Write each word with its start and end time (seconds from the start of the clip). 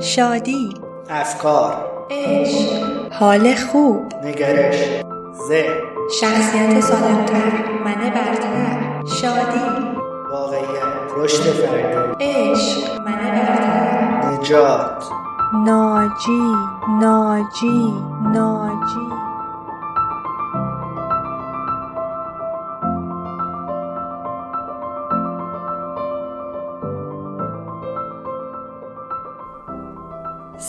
شادی 0.00 0.74
افکار 1.10 1.90
عشق 2.10 3.12
حال 3.12 3.54
خوب 3.54 4.12
نگرش 4.24 4.76
ذهن 5.48 5.74
شخصیت 6.20 6.80
سالمتر 6.80 7.52
من 7.84 7.94
برتر 7.94 9.04
شادی 9.20 9.88
واقعیت 10.32 10.68
رشد 11.16 11.42
فردی 11.42 12.24
عشق 12.24 13.00
من 13.00 13.12
برتر. 13.12 14.30
نجات. 14.30 15.04
ناجی 15.64 16.52
ناجی 17.00 17.92
ناجی. 18.34 19.17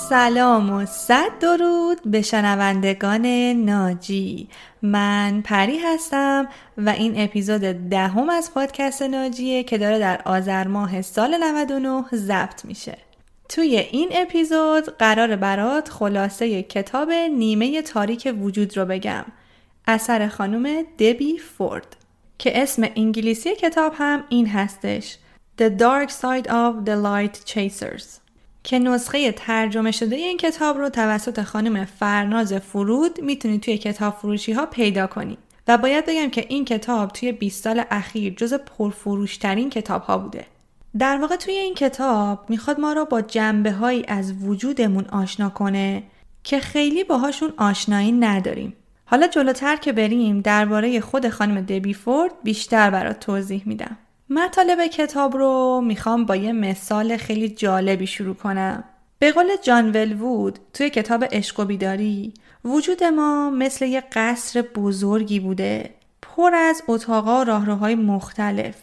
سلام 0.09 0.69
و 0.69 0.85
صد 0.85 1.39
درود 1.39 1.99
به 2.05 2.21
شنوندگان 2.21 3.25
ناجی. 3.65 4.47
من 4.81 5.41
پری 5.41 5.77
هستم 5.77 6.47
و 6.77 6.89
این 6.89 7.13
اپیزود 7.21 7.61
دهم 7.89 8.29
از 8.29 8.53
پادکست 8.53 9.01
ناجیه 9.01 9.63
که 9.63 9.77
داره 9.77 9.99
در 9.99 10.21
آذر 10.25 10.67
ماه 10.67 11.01
سال 11.01 11.37
99 11.43 12.03
ضبط 12.13 12.65
میشه. 12.65 12.97
توی 13.49 13.77
این 13.77 14.09
اپیزود 14.11 14.97
قرار 14.97 15.35
برات 15.35 15.89
خلاصه 15.89 16.63
کتاب 16.63 17.11
نیمه 17.11 17.81
تاریک 17.81 18.35
وجود 18.41 18.77
رو 18.77 18.85
بگم. 18.85 19.25
اثر 19.87 20.27
خانم 20.27 20.83
دبی 20.99 21.37
فورد 21.37 21.95
که 22.37 22.61
اسم 22.63 22.87
انگلیسی 22.95 23.55
کتاب 23.55 23.93
هم 23.97 24.23
این 24.29 24.47
هستش. 24.47 25.17
The 25.61 25.69
Dark 25.69 26.09
Side 26.09 26.47
of 26.47 26.85
the 26.85 26.95
Light 26.95 27.53
Chasers. 27.53 28.28
که 28.63 28.79
نسخه 28.79 29.31
ترجمه 29.31 29.91
شده 29.91 30.15
این 30.15 30.37
کتاب 30.37 30.77
رو 30.77 30.89
توسط 30.89 31.41
خانم 31.41 31.85
فرناز 31.85 32.53
فرود 32.53 33.21
می‌تونید 33.21 33.61
توی 33.61 33.77
کتاب 33.77 34.13
فروشی 34.13 34.51
ها 34.51 34.65
پیدا 34.65 35.07
کنید 35.07 35.37
و 35.67 35.77
باید 35.77 36.05
بگم 36.05 36.29
که 36.29 36.45
این 36.49 36.65
کتاب 36.65 37.09
توی 37.09 37.31
20 37.31 37.63
سال 37.63 37.83
اخیر 37.91 38.33
جز 38.33 38.53
پرفروشترین 38.53 39.69
کتاب 39.69 40.01
ها 40.01 40.17
بوده. 40.17 40.45
در 40.99 41.17
واقع 41.17 41.35
توی 41.35 41.53
این 41.53 41.75
کتاب 41.75 42.49
می‌خواد 42.49 42.79
ما 42.79 42.93
رو 42.93 43.05
با 43.05 43.21
جنبه 43.21 43.71
هایی 43.71 44.05
از 44.07 44.43
وجودمون 44.43 45.05
آشنا 45.05 45.49
کنه 45.49 46.03
که 46.43 46.59
خیلی 46.59 47.03
باهاشون 47.03 47.53
آشنایی 47.57 48.11
نداریم. 48.11 48.73
حالا 49.05 49.27
جلوتر 49.27 49.75
که 49.75 49.91
بریم 49.91 50.41
درباره 50.41 50.99
خود 50.99 51.29
خانم 51.29 51.61
دبی 51.61 51.93
فورد 51.93 52.31
بیشتر 52.43 52.89
برات 52.89 53.19
توضیح 53.19 53.63
میدم. 53.65 53.97
مطالب 54.29 54.87
کتاب 54.87 55.37
رو 55.37 55.81
می‌خوام 55.85 56.25
با 56.25 56.35
یه 56.35 56.51
مثال 56.51 57.17
خیلی 57.17 57.49
جالبی 57.49 58.07
شروع 58.07 58.35
کنم. 58.35 58.83
به 59.19 59.31
قول 59.31 59.47
جان 59.61 59.91
ولوود 59.91 60.59
توی 60.73 60.89
کتاب 60.89 61.25
عشق 61.31 61.59
و 61.59 61.65
بیداری 61.65 62.33
وجود 62.65 63.03
ما 63.03 63.49
مثل 63.49 63.85
یه 63.85 64.03
قصر 64.13 64.61
بزرگی 64.61 65.39
بوده 65.39 65.89
پر 66.21 66.55
از 66.55 66.83
اتاقا 66.87 67.43
راهروهای 67.43 67.95
مختلف 67.95 68.75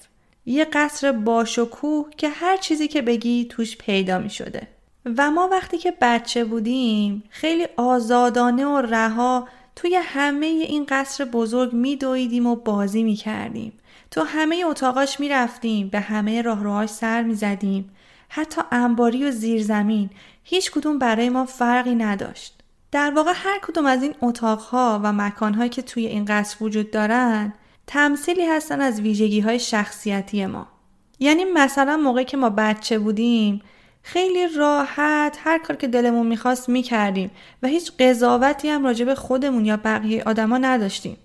یه 0.46 0.64
قصر 0.64 1.12
باشکوه 1.12 2.06
که 2.16 2.28
هر 2.28 2.56
چیزی 2.56 2.88
که 2.88 3.02
بگی 3.02 3.44
توش 3.44 3.76
پیدا 3.76 4.18
می 4.18 4.30
شده. 4.30 4.68
و 5.16 5.30
ما 5.30 5.48
وقتی 5.52 5.78
که 5.78 5.94
بچه 6.00 6.44
بودیم 6.44 7.22
خیلی 7.30 7.66
آزادانه 7.76 8.66
و 8.66 8.80
رها 8.80 9.48
توی 9.76 10.00
همه 10.02 10.46
این 10.46 10.86
قصر 10.88 11.24
بزرگ 11.24 11.72
می 11.72 11.96
دویدیم 11.96 12.46
و 12.46 12.56
بازی 12.56 13.02
می 13.02 13.14
کردیم. 13.14 13.72
تو 14.10 14.22
همه 14.22 14.64
اتاقاش 14.66 15.20
می 15.20 15.28
رفتیم 15.28 15.88
به 15.88 16.00
همه 16.00 16.42
راهروهاش 16.42 16.88
سر 16.88 17.22
می 17.22 17.34
زدیم 17.34 17.90
حتی 18.28 18.60
انباری 18.72 19.24
و 19.24 19.30
زیرزمین 19.30 20.10
هیچ 20.44 20.70
کدوم 20.70 20.98
برای 20.98 21.28
ما 21.28 21.44
فرقی 21.44 21.94
نداشت. 21.94 22.52
در 22.92 23.12
واقع 23.16 23.32
هر 23.34 23.58
کدوم 23.58 23.86
از 23.86 24.02
این 24.02 24.14
اتاقها 24.22 25.00
و 25.02 25.12
مکانهایی 25.12 25.70
که 25.70 25.82
توی 25.82 26.06
این 26.06 26.24
قصر 26.24 26.64
وجود 26.64 26.90
دارن 26.90 27.52
تمثیلی 27.86 28.46
هستن 28.46 28.80
از 28.80 29.00
ویژگی 29.00 29.40
های 29.40 29.58
شخصیتی 29.58 30.46
ما. 30.46 30.66
یعنی 31.18 31.44
مثلا 31.44 31.96
موقعی 31.96 32.24
که 32.24 32.36
ما 32.36 32.50
بچه 32.50 32.98
بودیم 32.98 33.62
خیلی 34.02 34.48
راحت 34.56 35.38
هر 35.44 35.58
کار 35.58 35.76
که 35.76 35.88
دلمون 35.88 36.26
می‌خواست 36.26 36.68
می‌کردیم 36.68 37.30
و 37.62 37.66
هیچ 37.66 37.92
قضاوتی 37.98 38.68
هم 38.68 38.84
راجع 38.84 39.04
به 39.04 39.14
خودمون 39.14 39.64
یا 39.64 39.76
بقیه 39.76 40.22
آدما 40.22 40.58
نداشتیم. 40.58 41.16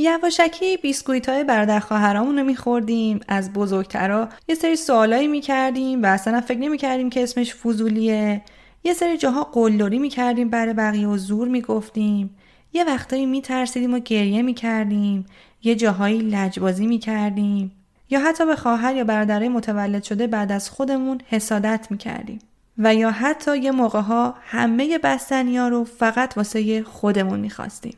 یواشکی 0.00 0.76
بیسکویت 0.76 1.28
های 1.28 1.44
برادر 1.44 1.80
خواهرامون 1.80 2.38
رو 2.38 2.44
میخوردیم. 2.44 3.20
از 3.28 3.52
بزرگترا 3.52 4.28
یه 4.48 4.54
سری 4.54 4.76
سوالایی 4.76 5.28
می‌کردیم 5.28 6.02
و 6.02 6.06
اصلا 6.06 6.40
فکر 6.40 6.58
نمی‌کردیم 6.58 7.10
که 7.10 7.22
اسمش 7.22 7.54
فضولیه. 7.54 8.42
یه 8.84 8.94
سری 8.94 9.16
جاها 9.16 9.44
قلدری 9.44 9.98
می‌کردیم 9.98 10.48
برای 10.48 10.72
بقیه 10.72 11.08
و 11.08 11.16
زور 11.16 11.48
می‌گفتیم. 11.48 12.36
یه 12.72 12.84
وقتایی 12.84 13.26
میترسیدیم 13.26 13.94
و 13.94 13.98
گریه 13.98 14.42
می‌کردیم. 14.42 15.26
یه 15.62 15.74
جاهایی 15.74 16.18
لجبازی 16.18 16.86
می‌کردیم. 16.86 17.72
یا 18.10 18.20
حتی 18.20 18.46
به 18.46 18.56
خواهر 18.56 18.96
یا 18.96 19.04
برادرای 19.04 19.48
متولد 19.48 20.02
شده 20.02 20.26
بعد 20.26 20.52
از 20.52 20.70
خودمون 20.70 21.20
حسادت 21.26 21.86
می‌کردیم. 21.90 22.38
و 22.78 22.94
یا 22.94 23.10
حتی 23.10 23.58
یه 23.58 23.70
موقع 23.70 24.00
ها 24.00 24.34
همه 24.42 24.98
بستنیا 24.98 25.68
رو 25.68 25.84
فقط 25.84 26.36
واسه 26.36 26.82
خودمون 26.82 27.40
می‌خواستیم. 27.40 27.94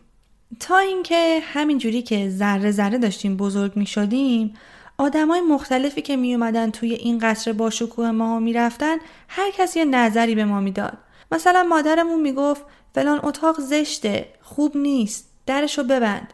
تا 0.60 0.78
اینکه 0.78 1.40
همینجوری 1.42 2.02
که 2.02 2.30
ذره 2.30 2.70
ذره 2.70 2.98
داشتیم 2.98 3.36
بزرگ 3.36 3.76
می 3.76 3.86
شدیم 3.86 4.54
آدمای 4.98 5.40
مختلفی 5.40 6.02
که 6.02 6.16
می 6.16 6.34
اومدن 6.34 6.70
توی 6.70 6.92
این 6.94 7.18
قصر 7.18 7.52
با 7.52 7.70
شکوه 7.70 8.10
ما 8.10 8.38
می 8.38 8.52
رفتن 8.52 8.96
هر 9.28 9.50
کسی 9.50 9.78
یه 9.78 9.84
نظری 9.84 10.34
به 10.34 10.44
ما 10.44 10.60
می‌داد. 10.60 10.98
مثلا 11.32 11.62
مادرمون 11.62 12.20
می‌گفت 12.20 12.62
فلان 12.94 13.20
اتاق 13.22 13.60
زشته 13.60 14.28
خوب 14.42 14.76
نیست 14.76 15.30
درشو 15.46 15.84
ببند 15.84 16.32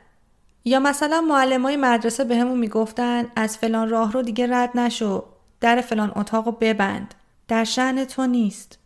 یا 0.65 0.81
مثلا 0.81 1.21
معلمای 1.21 1.77
مدرسه 1.77 2.25
بهمون 2.25 2.55
به 2.55 2.61
می‌گفتن 2.61 3.27
از 3.37 3.59
فلان 3.59 3.89
راه 3.89 4.13
رو 4.13 4.23
دیگه 4.23 4.47
رد 4.51 4.79
نشو 4.79 5.25
در 5.61 5.81
فلان 5.81 6.13
اتاق 6.17 6.47
رو 6.47 6.53
ببند 6.53 7.15
در 7.49 7.65
شعن 7.65 8.05
تو 8.05 8.27
نیست 8.27 8.79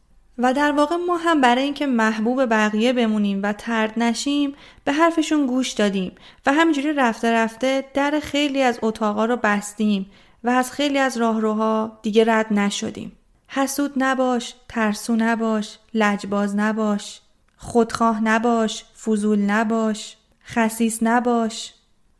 و 0.42 0.54
در 0.54 0.72
واقع 0.72 0.96
ما 0.96 1.16
هم 1.16 1.40
برای 1.40 1.62
اینکه 1.62 1.86
محبوب 1.86 2.46
بقیه 2.46 2.92
بمونیم 2.92 3.42
و 3.42 3.52
ترد 3.52 3.98
نشیم 3.98 4.54
به 4.84 4.92
حرفشون 4.92 5.46
گوش 5.46 5.72
دادیم 5.72 6.12
و 6.46 6.52
همینجوری 6.52 6.92
رفته 6.92 7.32
رفته 7.32 7.84
در 7.94 8.20
خیلی 8.22 8.62
از 8.62 8.78
اتاقا 8.82 9.24
رو 9.24 9.36
بستیم 9.36 10.10
و 10.44 10.50
از 10.50 10.72
خیلی 10.72 10.98
از 10.98 11.16
راهروها 11.16 11.98
دیگه 12.02 12.24
رد 12.24 12.52
نشدیم. 12.52 13.12
حسود 13.48 13.92
نباش، 13.96 14.54
ترسو 14.68 15.16
نباش، 15.16 15.78
لجباز 15.94 16.56
نباش، 16.56 17.20
خودخواه 17.56 18.24
نباش، 18.24 18.84
فضول 18.84 19.38
نباش، 19.38 20.16
خسیس 20.44 20.98
نباش 21.02 21.74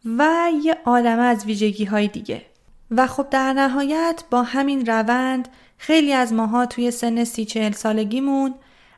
و 0.04 0.50
یه 0.62 0.76
عالمه 0.84 1.22
از 1.22 1.44
ویژگی 1.44 1.84
های 1.84 2.08
دیگه. 2.08 2.42
و 2.90 3.06
خب 3.06 3.26
در 3.30 3.52
نهایت 3.52 4.24
با 4.30 4.42
همین 4.42 4.86
روند 4.86 5.48
خیلی 5.78 6.12
از 6.12 6.32
ماها 6.32 6.66
توی 6.66 6.90
سن 6.90 7.24
سی 7.24 7.44
چهل 7.44 7.72
سالگیمون 7.72 8.54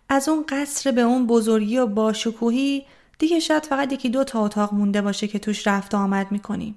از 0.09 0.29
اون 0.29 0.45
قصر 0.49 0.91
به 0.91 1.01
اون 1.01 1.27
بزرگی 1.27 1.79
و 1.79 1.87
باشکوهی 1.87 2.85
دیگه 3.19 3.41
شاید 3.41 3.67
فقط 3.67 3.93
یکی 3.93 4.09
دو 4.09 4.25
تا 4.25 4.45
اتاق 4.45 4.75
مونده 4.75 5.03
باشه 5.03 5.29
که 5.29 5.39
توش 5.39 5.67
رفت 5.67 5.95
آمد 5.95 6.33
می‌کنیم. 6.33 6.75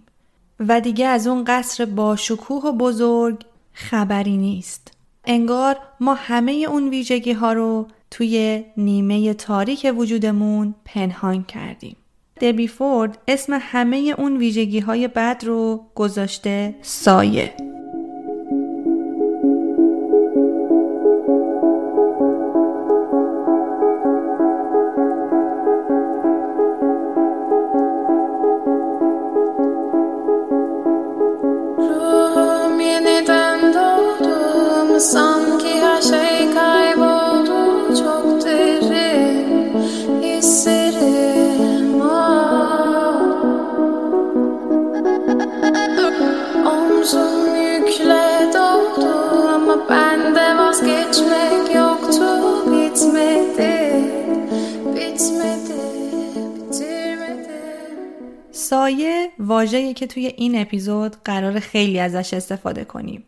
و 0.60 0.82
دیگه 0.82 1.08
از 1.08 1.28
اون 1.28 1.44
قصر 1.48 1.86
باشکوه 1.86 2.64
و 2.64 2.72
بزرگ 2.72 3.46
خبری 3.74 4.38
نیست. 4.38 4.92
انگار 5.26 5.78
ما 6.00 6.14
همه 6.14 6.52
اون 6.52 6.90
ویژگی 6.90 7.32
ها 7.32 7.54
رو 7.54 7.88
توی 8.12 8.66
نیمه 8.78 9.34
تاریک 9.34 9.94
وجودمون 9.98 10.76
پنهان 10.86 11.44
کردیم. 11.44 11.96
دبی 12.42 12.68
فورد 12.68 13.18
اسم 13.28 13.58
همه 13.62 14.16
اون 14.18 14.38
ویژگی 14.38 14.80
های 14.80 15.08
بد 15.08 15.42
رو 15.46 15.86
گذاشته 15.96 16.76
سایه. 16.82 17.54
سایه 58.86 59.32
واژه‌ای 59.40 59.94
که 59.94 60.08
توی 60.08 60.26
این 60.28 60.62
اپیزود 60.62 61.16
قرار 61.24 61.60
خیلی 61.60 62.00
ازش 62.00 62.34
استفاده 62.34 62.84
کنیم 62.84 63.24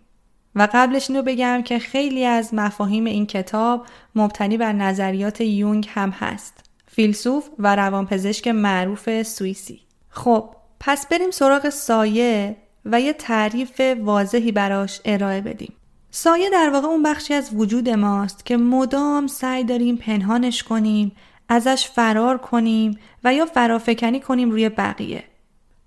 و 0.55 0.67
قبلش 0.73 1.09
اینو 1.09 1.21
بگم 1.21 1.61
که 1.65 1.79
خیلی 1.79 2.25
از 2.25 2.53
مفاهیم 2.53 3.05
این 3.05 3.25
کتاب 3.25 3.85
مبتنی 4.15 4.57
بر 4.57 4.73
نظریات 4.73 5.41
یونگ 5.41 5.89
هم 5.93 6.09
هست. 6.09 6.69
فیلسوف 6.87 7.49
و 7.59 7.75
روانپزشک 7.75 8.47
معروف 8.47 9.23
سوئیسی. 9.23 9.81
خب 10.09 10.49
پس 10.79 11.07
بریم 11.07 11.31
سراغ 11.31 11.69
سایه 11.69 12.55
و 12.85 13.01
یه 13.01 13.13
تعریف 13.13 13.81
واضحی 14.01 14.51
براش 14.51 15.01
ارائه 15.05 15.41
بدیم. 15.41 15.73
سایه 16.11 16.49
در 16.49 16.69
واقع 16.69 16.87
اون 16.87 17.03
بخشی 17.03 17.33
از 17.33 17.49
وجود 17.53 17.89
ماست 17.89 18.45
که 18.45 18.57
مدام 18.57 19.27
سعی 19.27 19.63
داریم 19.63 19.95
پنهانش 19.95 20.63
کنیم، 20.63 21.11
ازش 21.49 21.87
فرار 21.87 22.37
کنیم 22.37 22.99
و 23.23 23.33
یا 23.33 23.45
فرافکنی 23.45 24.19
کنیم 24.19 24.51
روی 24.51 24.69
بقیه. 24.69 25.23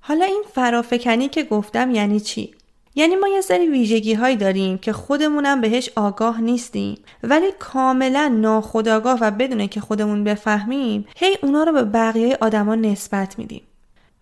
حالا 0.01 0.25
این 0.25 0.43
فرافکنی 0.55 1.29
که 1.29 1.43
گفتم 1.43 1.91
یعنی 1.91 2.21
چی؟ 2.21 2.55
یعنی 2.95 3.17
ما 3.17 3.29
یه 3.29 3.41
سری 3.41 3.67
ویژگی 3.69 4.15
هایی 4.15 4.37
داریم 4.37 4.79
که 4.79 4.93
خودمونم 4.93 5.61
بهش 5.61 5.91
آگاه 5.97 6.41
نیستیم. 6.41 6.99
ولی 7.23 7.47
کاملا 7.59 8.29
ناخودآگاه 8.29 9.19
و 9.21 9.31
بدونه 9.31 9.69
که 9.69 9.81
خودمون 9.81 10.25
بفهمیم 10.25 11.07
هی 11.17 11.39
اونا 11.43 11.65
رو 11.65 11.73
به 11.73 11.83
بقیه 11.83 12.39
آدما 12.41 12.75
نسبت 12.75 13.39
میدیم. 13.39 13.63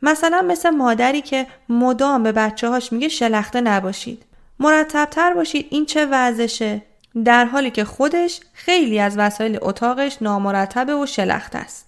مثلا 0.02 0.42
مثل 0.42 0.70
مادری 0.70 1.20
که 1.20 1.46
مدام 1.68 2.22
به 2.22 2.32
بچه 2.32 2.68
هاش 2.68 2.92
میگه 2.92 3.08
شلخته 3.08 3.60
نباشید. 3.60 4.22
مرتبتر 4.60 5.34
باشید 5.34 5.66
این 5.70 5.86
چه 5.86 6.06
وضعشه 6.06 6.82
در 7.24 7.44
حالی 7.44 7.70
که 7.70 7.84
خودش 7.84 8.40
خیلی 8.52 9.00
از 9.00 9.18
وسایل 9.18 9.58
اتاقش 9.62 10.16
نامرتبه 10.20 10.94
و 10.94 11.06
شلخت 11.06 11.56
است. 11.56 11.87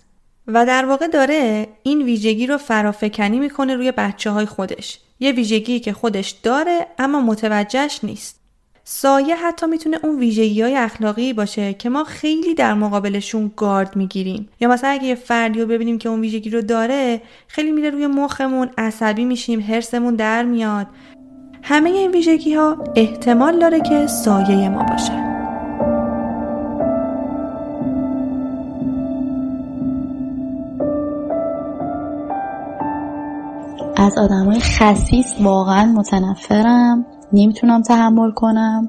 و 0.54 0.66
در 0.66 0.84
واقع 0.84 1.06
داره 1.06 1.66
این 1.82 2.02
ویژگی 2.02 2.46
رو 2.46 2.58
فرافکنی 2.58 3.38
می‌کنه 3.38 3.76
روی 3.76 3.92
بچه 3.92 4.30
های 4.30 4.46
خودش. 4.46 4.98
یه 5.20 5.32
ویژگی 5.32 5.80
که 5.80 5.92
خودش 5.92 6.30
داره 6.30 6.86
اما 6.98 7.20
متوجهش 7.20 8.00
نیست. 8.02 8.40
سایه 8.84 9.36
حتی 9.36 9.66
می‌تونه 9.66 9.98
اون 10.02 10.18
ویژگی 10.18 10.62
های 10.62 10.76
اخلاقی 10.76 11.32
باشه 11.32 11.74
که 11.74 11.88
ما 11.88 12.04
خیلی 12.04 12.54
در 12.54 12.74
مقابلشون 12.74 13.50
گارد 13.56 13.96
می‌گیریم. 13.96 14.48
یا 14.60 14.68
مثلا 14.68 14.90
اگه 14.90 15.04
یه 15.04 15.14
فردی 15.14 15.60
رو 15.60 15.66
ببینیم 15.66 15.98
که 15.98 16.08
اون 16.08 16.20
ویژگی 16.20 16.50
رو 16.50 16.62
داره 16.62 17.22
خیلی 17.48 17.72
میره 17.72 17.90
روی 17.90 18.06
مخمون 18.06 18.70
عصبی 18.78 19.24
میشیم 19.24 19.60
هرسمون 19.60 20.14
در 20.14 20.42
میاد. 20.42 20.86
همه 21.62 21.90
این 21.90 22.10
ویژگی 22.10 22.54
ها 22.54 22.84
احتمال 22.96 23.58
داره 23.58 23.80
که 23.80 24.06
سایه 24.06 24.68
ما 24.68 24.82
باشه. 24.82 25.29
از 34.00 34.18
آدمای 34.18 34.60
خصیص 34.60 35.34
واقعا 35.40 35.92
متنفرم. 35.92 37.06
نمی‌تونم 37.32 37.82
تحمل 37.82 38.30
کنم. 38.30 38.88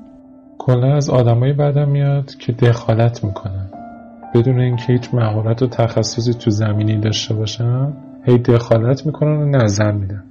کلا 0.58 0.96
از 0.96 1.10
آدمایی 1.10 1.54
بدم 1.54 1.90
میاد 1.90 2.36
که 2.36 2.52
دخالت 2.52 3.24
می‌کنن. 3.24 3.70
بدون 4.36 4.60
اینکه 4.60 4.94
هیچ 4.94 5.14
مهارت 5.14 5.62
و 5.62 5.68
تخصصی 5.68 6.34
تو 6.34 6.52
زمینی 6.52 6.98
داشته 6.98 7.34
باشن 7.34 7.94
هی 8.24 8.38
دخالت 8.38 9.06
می‌کنن 9.06 9.38
و 9.38 9.46
نظر 9.46 9.92
میدن. 9.92 10.24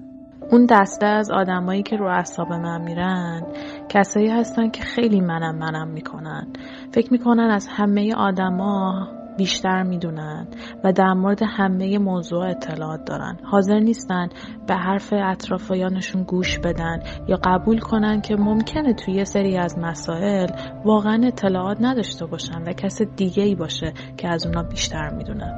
اون 0.53 0.67
دسته 0.71 1.07
از 1.07 1.31
آدمایی 1.31 1.83
که 1.83 1.97
رو 1.97 2.07
اعصاب 2.07 2.53
من 2.53 2.83
میرن 2.83 3.43
کسایی 3.89 4.29
هستن 4.29 4.71
که 4.71 4.83
خیلی 4.83 5.21
منم 5.21 5.59
منم 5.59 5.89
می‌کنن. 5.89 6.47
فکر 6.93 7.13
می‌کنن 7.13 7.51
از 7.51 7.69
همه 7.71 8.15
آدما 8.15 9.09
بیشتر 9.41 9.83
می‌دونن 9.83 10.47
و 10.85 10.93
در 10.93 11.13
مورد 11.13 11.39
همه 11.43 11.99
موضوع 11.99 12.49
اطلاعات 12.51 13.05
دارن. 13.05 13.37
حاضر 13.45 13.79
نیستن 13.79 14.29
به 14.67 14.75
حرف 14.75 15.13
اطرافیانشون 15.13 16.23
گوش 16.23 16.59
بدن 16.59 16.99
یا 17.29 17.39
قبول 17.45 17.79
کنن 17.79 18.21
که 18.21 18.37
ممکنه 18.37 18.95
توی 18.95 19.15
یه 19.15 19.25
سری 19.25 19.57
از 19.57 19.79
مسائل 19.79 20.47
واقعا 20.85 21.27
اطلاعات 21.27 21.79
نداشته 21.81 22.27
باشن 22.27 22.63
و 22.63 22.73
کس 22.73 23.03
دیگه 23.17 23.43
ای 23.43 23.55
باشه 23.55 23.93
که 24.17 24.29
از 24.29 24.47
اونا 24.47 24.63
بیشتر 24.63 25.11
می‌دونن 25.11 25.53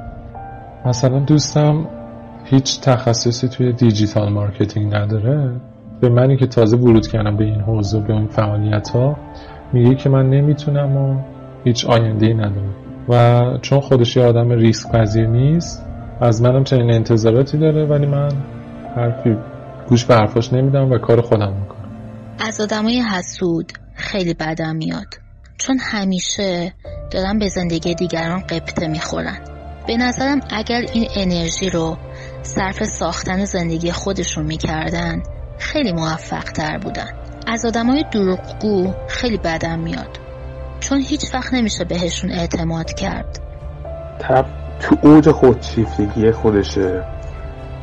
مثلا 0.85 1.19
دوستم 1.19 1.87
هیچ 2.45 2.81
تخصصی 2.81 3.47
توی 3.47 3.73
digital 3.73 4.33
marketing 4.33 4.95
نداره. 4.95 5.61
به 6.01 6.09
منی 6.09 6.37
که 6.37 6.47
تازه 6.47 6.77
ورود 6.77 7.07
کردم 7.07 7.37
به 7.37 7.43
این 7.43 7.61
حوزه 7.61 7.99
به 7.99 8.13
این 8.13 8.27
فعالیت 8.27 8.89
ها 8.89 9.17
میگه 9.73 9.95
که 9.95 10.09
من 10.09 10.29
نمی‌تونم 10.29 10.97
و 10.97 11.15
هیچ 11.63 11.85
آینده 11.85 12.25
ای 12.25 12.33
ندارم. 12.33 12.82
و 13.09 13.41
چون 13.61 13.79
خودش 13.79 14.17
یه 14.17 14.23
آدم 14.23 14.49
ریسک 14.49 14.91
پذیر 14.91 15.27
نیست 15.27 15.85
از 16.21 16.41
منم 16.41 16.63
چنین 16.63 16.91
انتظاراتی 16.91 17.57
داره 17.57 17.85
ولی 17.85 18.05
من 18.05 18.31
حرفی 18.95 19.37
گوش 19.87 20.05
به 20.05 20.15
حرفاش 20.15 20.53
نمیدم 20.53 20.91
و 20.91 20.97
کار 20.97 21.21
خودم 21.21 21.53
می‌کنم. 21.53 21.91
از 22.39 22.61
آدمای 22.61 23.01
حسود 23.01 23.71
خیلی 23.95 24.33
بدم 24.33 24.75
میاد. 24.75 25.07
چون 25.57 25.77
همیشه 25.81 26.73
دارن 27.11 27.39
به 27.39 27.47
زندگی 27.47 27.95
دیگران 27.95 28.39
قبطه 28.39 28.87
می‌خورن. 28.87 29.39
به 29.87 29.97
نظرم 29.97 30.39
اگر 30.49 30.81
این 30.93 31.07
انرژی 31.15 31.69
رو 31.69 31.97
صرف 32.41 32.83
ساختن 32.83 33.45
زندگی 33.45 33.91
خودشون 33.91 34.45
می‌کردن 34.45 35.23
خیلی 35.57 35.91
موفق 35.91 36.43
تر 36.43 36.77
بودن. 36.77 37.09
از 37.47 37.65
آدمای 37.65 38.03
دروغگو 38.11 38.93
خیلی 39.07 39.37
بدم 39.37 39.79
میاد. 39.79 40.22
چون 40.83 41.01
هیچ 41.01 41.33
وقت 41.33 41.53
نمیشه 41.53 41.83
بهشون 41.83 42.31
اعتماد 42.31 42.93
کرد. 42.93 43.39
طرف 44.19 44.45
تو 44.79 44.97
اوج 45.01 45.31
خودشیفتگی 45.31 46.31
خودشه. 46.31 47.03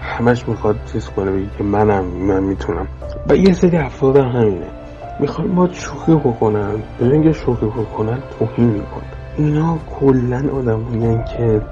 همش 0.01 0.49
می‌خواد 0.49 0.77
چیز 0.93 1.07
کنه 1.07 1.31
بگی 1.31 1.51
که 1.59 1.65
منم 1.65 2.05
من 2.05 2.43
می‌تونم. 2.43 2.89
و 3.29 3.37
یه 3.37 3.53
سری 3.53 3.77
افراد 3.77 4.17
هم 4.17 4.29
همینه. 4.29 4.67
می‌خوان 5.21 5.55
با 5.55 5.69
شوخی 5.73 6.15
بکنن. 6.15 6.83
به 6.99 7.07
اینکه 7.07 7.33
شوخی 7.33 7.67
بکنن 7.67 8.23
توهین 8.39 8.69
می‌کنن. 8.69 9.11
اینا 9.37 9.79
کلا 10.01 10.51
آدم 10.59 11.25
که 11.25 11.63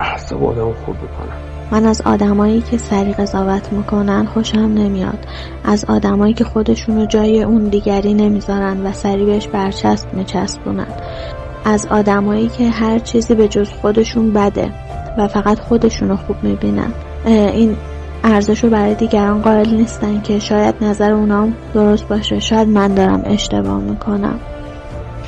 احساب 0.00 0.44
آدم 0.44 0.72
خود 0.72 0.96
بکنن. 0.96 1.47
من 1.70 1.86
از 1.86 2.02
آدمایی 2.04 2.60
که 2.60 2.78
سری 2.78 3.12
قضاوت 3.12 3.72
می‌کنن 3.72 4.26
خوشم 4.26 4.58
نمیاد. 4.58 5.18
از 5.64 5.84
آدمایی 5.84 6.34
که 6.34 6.44
خودشون 6.44 6.96
رو 6.96 7.06
جای 7.06 7.42
اون 7.42 7.64
دیگری 7.64 8.14
نمی‌ذارن 8.14 8.86
و 8.86 8.92
سری 8.92 9.24
بهش 9.24 9.46
برچسب 9.46 10.14
میچسبونن. 10.14 10.86
از 11.64 11.86
آدمایی 11.86 12.48
که 12.48 12.68
هر 12.68 12.98
چیزی 12.98 13.34
به 13.34 13.48
جز 13.48 13.68
خودشون 13.70 14.32
بده 14.32 14.70
و 15.18 15.28
فقط 15.28 15.58
خودشون 15.58 16.08
رو 16.08 16.16
خوب 16.16 16.36
می‌بینن. 16.42 16.92
این 17.26 17.76
ارزش 18.24 18.64
رو 18.64 18.70
برای 18.70 18.94
دیگران 18.94 19.42
قائل 19.42 19.70
نیستن 19.70 20.20
که 20.20 20.38
شاید 20.38 20.74
نظر 20.80 21.12
اونام 21.12 21.54
درست 21.74 22.08
باشه. 22.08 22.40
شاید 22.40 22.68
من 22.68 22.94
دارم 22.94 23.22
اشتباه 23.24 23.80
می‌کنم. 23.80 24.40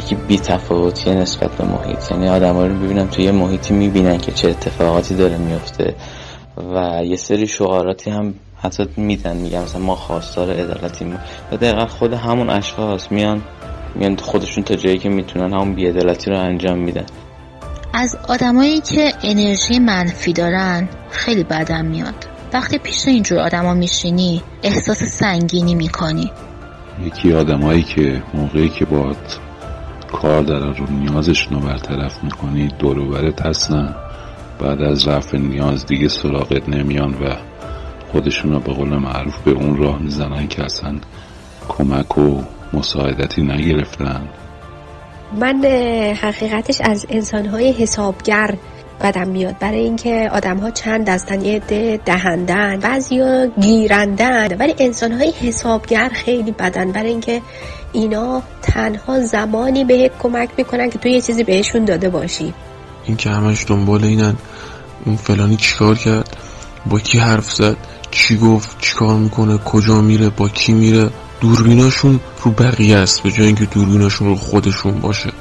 یکی 0.00 0.14
بی 0.14 0.38
تفاوتی 0.38 1.14
نسبت 1.14 1.50
به 1.50 1.64
محیط. 1.64 2.10
یعنی 2.10 2.28
آدم 2.28 2.58
رو 2.58 2.74
ببینم 2.74 3.06
توی 3.06 3.24
یه 3.24 3.32
محیطی 3.32 3.74
می‌بینن 3.74 4.18
که 4.18 4.32
چه 4.32 4.48
اتفاقاتی 4.48 5.14
داره 5.14 5.36
میفته 5.36 5.94
و 6.74 7.04
یه 7.04 7.16
سری 7.16 7.46
شعاراتی 7.46 8.10
هم 8.10 8.34
حتی 8.62 8.88
میدن 8.96 9.36
میگن 9.36 9.62
مثلا 9.62 9.80
ما 9.80 9.94
خواستار 9.94 10.50
عدالتیم. 10.50 11.18
و 11.52 11.56
دقیقا 11.56 11.86
خود 11.86 12.12
همون 12.12 12.50
اشخاص 12.50 13.12
میان 13.12 13.42
میان 13.94 14.16
خودشون 14.16 14.64
تا 14.64 14.74
جایی 14.74 14.98
که 14.98 15.08
می‌تونن 15.08 15.52
همون 15.52 15.74
بیعدالتی 15.74 16.30
رو 16.30 16.38
انجام 16.38 16.78
میدن. 16.78 17.06
از 17.94 18.16
آدمایی 18.28 18.80
که 18.80 19.12
انرژی 19.22 19.78
منفی 19.78 20.32
دارن 20.32 20.88
خیلی 21.10 21.44
بدم 21.44 21.84
میاد. 21.84 22.14
وقتی 22.52 22.78
پیش 22.78 23.08
اینجور 23.08 23.38
آدما 23.38 23.74
میشینی 23.74 24.42
احساس 24.62 25.02
سنگینی 25.02 25.74
می‌کنی. 25.74 26.30
یکی 27.06 27.32
آدمایی 27.32 27.82
که 27.82 28.22
موقعی 28.34 28.68
که 28.68 28.84
باد 28.84 29.16
کار 30.12 30.42
دارن 30.42 30.74
رو 30.74 30.86
نیازشون 30.90 31.60
رو 31.60 31.68
برطرف 31.68 32.24
می‌کنی 32.24 32.68
دوروبرت 32.78 33.42
هستن. 33.46 33.94
بعد 34.60 34.82
از 34.82 35.08
رفع 35.08 35.38
نیاز 35.38 35.86
دیگه 35.86 36.08
سراغت 36.08 36.68
نمیان 36.68 37.10
و 37.14 37.36
خودشون 38.12 38.52
رو 38.52 38.60
به 38.60 38.72
قول 38.72 38.88
معروف 38.88 39.38
به 39.38 39.50
اون 39.50 39.76
راه 39.76 40.02
می‌زنن 40.02 40.48
که 40.48 40.64
اصلا 40.64 40.94
کمک 41.68 42.18
و 42.18 42.42
مساعدتی 42.72 43.42
نگرفتن. 43.42 44.28
من 45.40 45.64
حقیقتش 46.22 46.80
از 46.80 47.06
انسانهای 47.10 47.72
حسابگر 47.72 48.54
بدم 49.02 49.28
میاد. 49.28 49.58
برای 49.58 49.78
اینکه 49.78 50.30
آدم 50.32 50.56
ها 50.56 50.70
چند 50.70 51.06
دستن 51.06 51.44
یه 51.44 51.58
ده 51.58 52.00
دهندن 52.04 52.78
بعضیا 52.78 53.46
گیرندن. 53.46 54.56
ولی 54.58 54.74
انسان 54.78 55.12
های 55.12 55.30
حسابگر 55.30 56.08
خیلی 56.08 56.52
بدن. 56.52 56.92
برای 56.92 57.10
اینکه 57.10 57.40
اینا 57.92 58.42
تنها 58.62 59.20
زمانی 59.20 59.84
به 59.84 60.10
کمک 60.22 60.48
می‌کنن 60.56 60.90
که 60.90 60.98
تو 60.98 61.08
یه 61.08 61.20
چیزی 61.20 61.44
بهشون 61.44 61.84
داده 61.84 62.08
باشی. 62.08 62.54
این 63.04 63.16
که 63.16 63.30
همش 63.30 63.64
دنبال 63.68 64.04
اینن. 64.04 64.36
اون 65.04 65.16
فلانی 65.16 65.56
چیکار 65.56 65.94
کرد؟ 65.94 66.36
با 66.86 66.98
کی 66.98 67.18
حرف 67.18 67.52
زد؟ 67.52 67.76
چی 68.10 68.36
گفت؟ 68.36 68.76
چیکار 68.80 69.16
می‌کنه؟ 69.16 69.58
کجا 69.58 70.00
میره؟ 70.00 70.28
با 70.28 70.48
کی 70.48 70.72
میره؟ 70.72 71.10
دوربیناشون 71.40 72.20
رو 72.44 72.50
بقیه 72.50 72.96
است 72.96 73.22
به 73.22 73.30
جای 73.30 73.46
اینکه 73.46 73.64
دوربیناشون 73.64 74.28
رو 74.28 74.34
خودشون 74.34 74.92
باشه. 74.92 75.32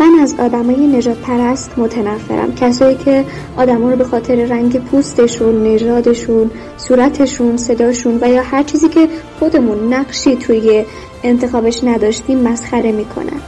من 0.00 0.12
از 0.22 0.34
آدمای 0.38 0.86
نجات 0.86 1.16
پرست 1.16 1.70
متنفرم. 1.76 2.54
کسایی 2.54 2.96
که 2.96 3.24
آدما 3.56 3.90
رو 3.90 3.96
به 3.96 4.04
خاطر 4.04 4.34
رنگ 4.34 4.78
پوستشون 4.84 5.62
نژادشون 5.62 6.50
صورتشون 6.76 7.56
صداشون 7.56 8.18
و 8.22 8.28
یا 8.28 8.42
هر 8.42 8.62
چیزی 8.62 8.88
که 8.88 9.08
خودمون 9.38 9.94
نقشی 9.94 10.36
توی 10.36 10.84
انتخابش 11.22 11.84
نداشتیم 11.84 12.40
مسخره 12.40 12.92
می‌کنن. 12.92 13.40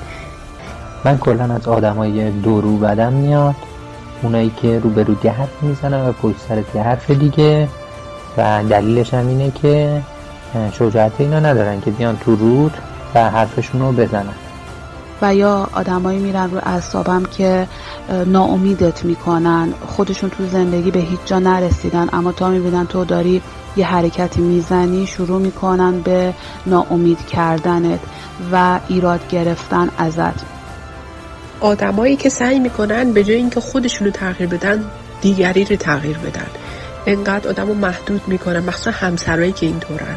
من 1.05 1.19
کلا 1.19 1.55
از 1.55 1.69
آدمای 1.69 2.31
دورو 2.31 2.77
بدم 2.77 3.13
میاد 3.13 3.55
اونایی 4.23 4.53
که 4.63 4.79
روبرو 4.79 5.15
یه 5.25 5.31
حرف 5.31 5.63
می‌زنن 5.63 6.09
و 6.09 6.13
پشت 6.13 6.37
سر 6.49 6.63
یه 6.75 6.83
حرف 6.83 7.11
دیگه 7.11 7.69
و 8.37 8.65
دلیلش 8.71 9.15
هم 9.15 9.29
اینه 9.29 9.51
که 9.51 10.03
شجاعت 10.73 11.13
اینا 11.19 11.41
ندارن 11.41 11.81
که 11.81 11.91
بیان 11.91 12.17
تو 12.17 12.37
رود 12.37 12.73
و 13.15 13.31
حرفشون 13.31 13.81
رو 13.81 13.93
بزنن. 13.93 14.35
و 15.23 15.35
یا 15.35 15.69
آدمایی 15.73 16.19
میرن 16.19 16.51
رو 16.51 16.59
اعصابم 16.63 17.23
که 17.25 17.67
ناامیدت 18.27 19.05
می‌کنن 19.05 19.73
خودشون 19.87 20.31
تو 20.31 20.47
زندگی 20.47 20.91
به 20.91 21.01
هیچ 21.01 21.21
جا 21.25 21.39
نرسیدن 21.39 22.09
اما 22.13 22.33
تا 22.33 22.49
می‌بینن 22.49 22.87
تو 22.87 23.05
داری 23.05 23.43
یه 23.77 23.87
حرکتی 23.87 24.41
می‌زنی 24.41 25.07
شروع 25.07 25.41
می‌کنن 25.41 26.01
به 26.01 26.35
ناامید 26.67 27.27
کردنت 27.27 28.01
و 28.53 28.81
ایراد 28.89 29.29
گرفتن 29.29 29.89
ازت. 29.99 30.58
آدمایی 31.61 32.17
که 32.17 32.29
سعی 32.29 32.59
می‌کنن 32.59 33.13
به 33.13 33.25
جای 33.25 33.37
اینکه 33.37 33.61
خودشون 33.61 34.07
رو 34.07 34.13
تغییر 34.13 34.49
بدن 34.49 34.85
دیگری 35.21 35.65
رو 35.65 35.77
تغییر 35.77 36.19
بدن. 36.19 36.47
انقدر 37.07 37.49
آدم 37.49 37.69
رو 37.69 37.75
محدود 37.75 38.23
می‌کنن 38.27 38.61
مخصوصا 38.61 38.91
همسرایی 38.91 39.53
که 39.53 39.67
اینطورن. 39.67 40.17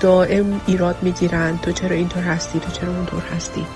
دائم 0.00 0.60
ایراد 0.66 0.96
می‌گیرن 1.02 1.58
تو 1.62 1.72
چرا 1.72 1.96
اینطور 1.96 2.22
هستی 2.22 2.60
تو 2.60 2.70
چرا 2.70 2.92
اونطور 2.92 3.22
هستی. 3.36 3.66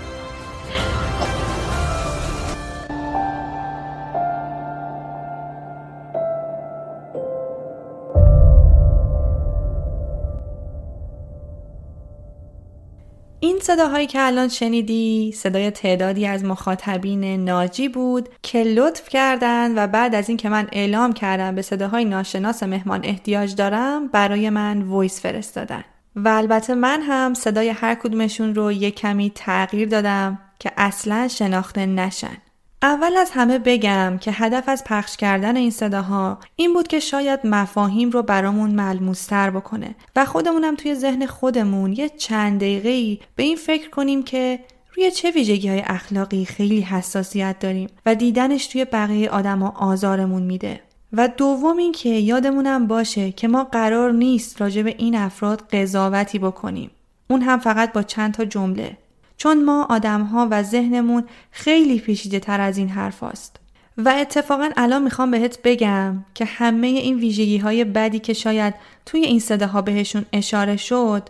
این 13.41 13.59
صداهایی 13.63 14.07
که 14.07 14.27
الان 14.27 14.49
شنیدی 14.49 15.33
صدای 15.37 15.71
تعدادی 15.71 16.27
از 16.27 16.45
مخاطبین 16.45 17.45
ناجی 17.45 17.89
بود 17.89 18.29
که 18.43 18.63
لطف 18.63 19.09
کردن 19.09 19.85
و 19.85 19.87
بعد 19.87 20.15
از 20.15 20.29
اینکه 20.29 20.49
من 20.49 20.69
اعلام 20.73 21.13
کردم 21.13 21.55
به 21.55 21.63
صداهای 21.63 22.05
ناشناس 22.05 22.63
مهمان 22.63 23.01
احتیاج 23.05 23.55
دارم 23.55 24.09
برای 24.09 24.51
من 24.51 24.83
وایس 24.83 25.21
فرستادن. 25.21 25.85
و 26.17 26.29
البته 26.29 26.75
من 26.75 27.03
هم 27.03 27.35
صدای 27.35 27.69
هر 27.69 27.95
کدومشون 27.95 28.55
رو 28.55 28.73
یک 28.73 28.95
کمی 28.95 29.33
تغییر 29.35 29.89
دادم 29.89 30.39
که 30.59 30.73
اصلا 30.77 31.29
شناخته 31.29 31.87
نشن. 31.87 32.37
اول 32.83 33.17
از 33.17 33.31
همه 33.31 33.59
بگم 33.59 34.19
که 34.21 34.33
هدف 34.33 34.69
از 34.69 34.85
پخش 34.85 35.17
کردن 35.17 35.57
این 35.57 35.71
صداها 35.71 36.39
این 36.57 36.75
بود 36.75 36.89
که 36.89 37.01
شاید 37.01 37.41
مفاهیم 37.45 38.11
رو 38.11 38.23
برامون 38.23 38.71
ملموستر 38.71 39.51
بکنه 39.51 39.95
و 40.17 40.25
خودمونم 40.25 40.75
توی 40.77 40.95
ذهن 40.95 41.27
خودمون 41.27 41.93
یه 41.93 42.09
چند 42.09 42.61
دقیقه 42.61 43.25
به 43.37 43.43
این 43.43 43.57
فکر 43.57 43.91
کنیم 43.91 44.23
که 44.23 44.59
روی 44.97 45.11
چه 45.11 45.31
ویژگی 45.31 45.69
های 45.69 45.83
اخلاقی 45.87 46.45
خیلی 46.45 46.81
حساسیت 46.81 47.59
داریم 47.61 47.89
و 48.07 48.15
دیدنش 48.15 48.67
توی 48.67 48.85
بقیه 48.85 49.31
آدما 49.31 49.69
آزارمون 49.77 50.43
میده. 50.43 50.81
و 51.13 51.29
دوم 51.29 51.77
این 51.77 51.93
که 51.93 52.09
یادمونم 52.09 52.87
باشه 52.87 53.33
که 53.33 53.49
ما 53.49 53.65
قرار 53.65 54.13
نیست 54.13 54.61
راجع 54.61 54.83
به 54.83 54.95
این 54.99 55.17
افراد 55.17 55.69
قضاوتی 55.73 56.39
بکنیم. 56.39 56.91
اون 57.31 57.43
هم 57.43 57.59
فقط 57.59 57.93
با 57.93 58.03
چند 58.03 58.35
تا 58.35 58.45
جمله. 58.45 58.97
چون 59.37 59.65
ما 59.65 59.85
آدمها 59.85 60.49
و 60.51 60.63
ذهنمون 60.63 61.25
خیلی 61.51 61.99
پیشیده 61.99 62.41
تر 62.41 62.61
از 62.61 62.79
این 62.79 62.89
حرف 62.89 63.23
است. 63.23 63.57
و 63.99 64.09
اتفاقا 64.09 64.71
الان 64.77 65.03
می‌خوام 65.03 65.31
بهت 65.31 65.59
بگم 65.65 66.25
که 66.35 66.45
همه 66.45 66.87
این 66.87 67.19
ویژگی 67.19 67.59
های 67.59 67.85
بدی 67.85 68.19
که 68.19 68.33
شاید 68.33 68.75
توی 69.07 69.21
این 69.21 69.41
صداها 69.41 69.83
بهشون 69.83 70.25
اشاره 70.33 70.77
شد 70.77 71.29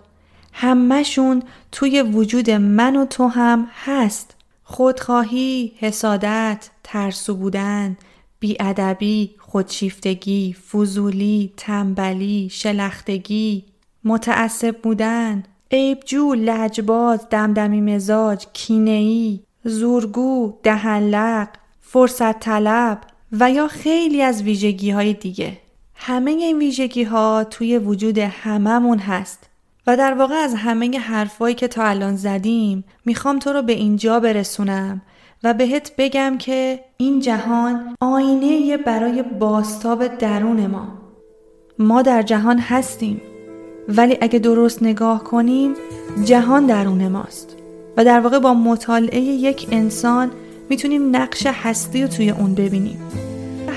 همهشون 0.52 1.42
توی 1.72 2.02
وجود 2.02 2.50
من 2.50 2.96
و 2.96 3.04
تو 3.04 3.26
هم 3.26 3.68
هست 3.84 4.36
خودخواهی، 4.64 5.72
حسادت، 5.76 6.70
ترسو 6.84 7.34
بودن، 7.34 7.96
بیادبی، 8.40 9.34
خودشیفتگی، 9.38 10.52
فضولی، 10.52 11.52
تنبلی، 11.56 12.48
شلختگی، 12.52 13.64
متعصب 14.04 14.76
بودن، 14.82 15.42
عیبجو، 15.70 16.34
لجباز، 16.34 17.28
دمدمی 17.30 17.80
مزاج، 17.80 18.46
کینهی، 18.52 19.40
زورگو، 19.64 20.54
دهنلق، 20.62 21.48
فرصت 21.80 22.40
طلب 22.40 23.00
و 23.32 23.50
یا 23.50 23.68
خیلی 23.68 24.22
از 24.22 24.42
ویژگی 24.42 24.90
های 24.90 25.14
دیگه. 25.14 25.58
همه 25.94 26.30
این 26.30 26.58
ویژگی 26.58 27.02
ها 27.02 27.44
توی 27.44 27.78
وجود 27.78 28.18
هممون 28.18 28.98
هست 28.98 29.50
و 29.86 29.96
در 29.96 30.14
واقع 30.14 30.34
از 30.34 30.54
همه 30.54 30.98
حرفایی 30.98 31.54
که 31.54 31.68
تا 31.68 31.84
الان 31.84 32.16
زدیم 32.16 32.84
می‌خوام 33.04 33.38
تو 33.38 33.52
رو 33.52 33.62
به 33.62 33.72
اینجا 33.72 34.20
برسونم 34.20 35.02
و 35.42 35.54
بهت 35.54 35.92
بگم 35.98 36.38
که 36.38 36.80
این 36.96 37.20
جهان 37.20 37.96
آینه 38.00 38.76
برای 38.76 39.22
باستاب 39.22 40.06
درون 40.06 40.66
ما 40.66 40.88
ما 41.78 42.02
در 42.02 42.22
جهان 42.22 42.58
هستیم 42.58 43.20
ولی 43.88 44.18
اگه 44.20 44.38
درست 44.38 44.82
نگاه 44.82 45.24
کنیم 45.24 45.74
جهان 46.24 46.66
درون 46.66 47.08
ماست. 47.08 47.56
و 47.96 48.04
در 48.04 48.20
واقع 48.20 48.38
با 48.38 48.54
مطالعه 48.54 49.20
یک 49.20 49.66
انسان 49.70 50.30
می‌تونیم 50.68 51.16
نقش 51.16 51.46
هستی 51.46 52.02
رو 52.02 52.08
توی 52.08 52.30
اون 52.30 52.54
ببینیم. 52.54 52.98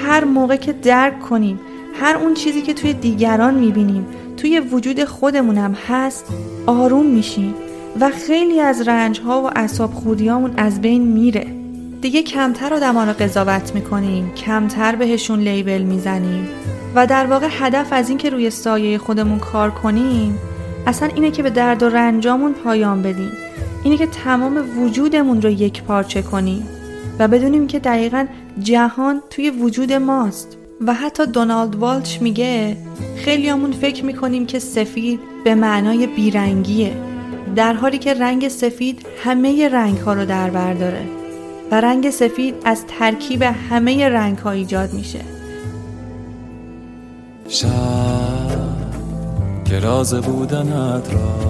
هر 0.06 0.24
موقع 0.24 0.56
که 0.56 0.74
درک 0.74 1.20
کنیم 1.20 1.60
هر 1.94 2.18
اون 2.18 2.34
چیزی 2.34 2.62
که 2.62 2.74
توی 2.74 2.94
دیگران 2.94 3.54
می‌بینیم 3.54 4.06
توی 4.38 4.60
وجود 4.60 5.04
خودمونم 5.04 5.74
هست 5.88 6.26
آروم 6.66 7.06
میشیم. 7.06 7.54
و 8.00 8.10
خیلی 8.10 8.60
از 8.60 8.88
رنج 8.88 9.20
ها 9.20 9.42
و 9.42 9.50
اصاب 9.56 9.94
خوردیامون 9.94 10.54
از 10.58 10.82
بین 10.82 11.02
میره. 11.02 11.59
دیگه 12.02 12.24
کمتر 12.24 12.74
آدما 12.74 13.04
رو 13.04 13.14
قضاوت 13.14 13.76
می‌کنیم 13.76 14.34
کمتر 14.34 14.96
بهشون 14.96 15.40
لیبل 15.40 15.82
می‌زنیم 15.82 16.48
و 16.96 17.08
در 17.08 17.26
واقع 17.26 17.48
هدف 17.52 17.94
از 17.94 18.10
اینکه 18.10 18.30
روی 18.30 18.50
سایه 18.50 18.98
خودمون 18.98 19.40
کار 19.40 19.72
کنیم 19.72 20.40
اصلا 20.88 21.10
اینه 21.16 21.32
که 21.32 21.44
به 21.44 21.50
درد 21.50 21.84
و 21.84 21.90
رنجامون 21.90 22.54
پایان 22.54 23.02
بدیم. 23.02 23.32
اینه 23.84 23.98
که 23.98 24.08
تمام 24.08 24.84
وجودمون 24.84 25.42
رو 25.42 25.50
یک 25.50 25.84
پارچه 25.84 26.22
کنیم 26.22 26.68
و 27.20 27.28
بدونیم 27.28 27.68
که 27.68 27.80
دقیقا 27.80 28.26
جهان 28.60 29.22
توی 29.30 29.50
وجود 29.50 29.94
ماست. 29.94 30.58
و 30.88 30.94
حتی 30.94 31.26
دونالد 31.26 31.76
والچ 31.76 32.22
میگه 32.22 32.78
خیلیامون 33.18 33.72
فکر 33.72 34.06
می‌کنیم 34.06 34.46
که 34.46 34.60
سفید 34.60 35.20
به 35.44 35.56
معنای 35.56 36.08
بیرنگیه 36.08 36.94
در 37.56 37.74
حالی 37.74 37.98
که 37.98 38.14
رنگ 38.14 38.48
سفید 38.48 39.06
همه 39.24 39.70
رنگ 39.70 39.98
ها 39.98 40.14
رو 40.14 40.26
در 40.26 40.50
برداره 40.50 41.19
و 41.72 41.82
رنگ 41.82 42.10
سفید 42.10 42.56
از 42.66 42.86
ترکیب 43.00 43.42
همه 43.42 44.10
رنگ 44.10 44.38
ها 44.38 44.52
ایجاد 44.52 44.94
میشه. 44.94 45.20
شب 47.48 47.70
که 49.66 49.80
راز 49.80 50.14
بودنت 50.14 51.14
را 51.14 51.50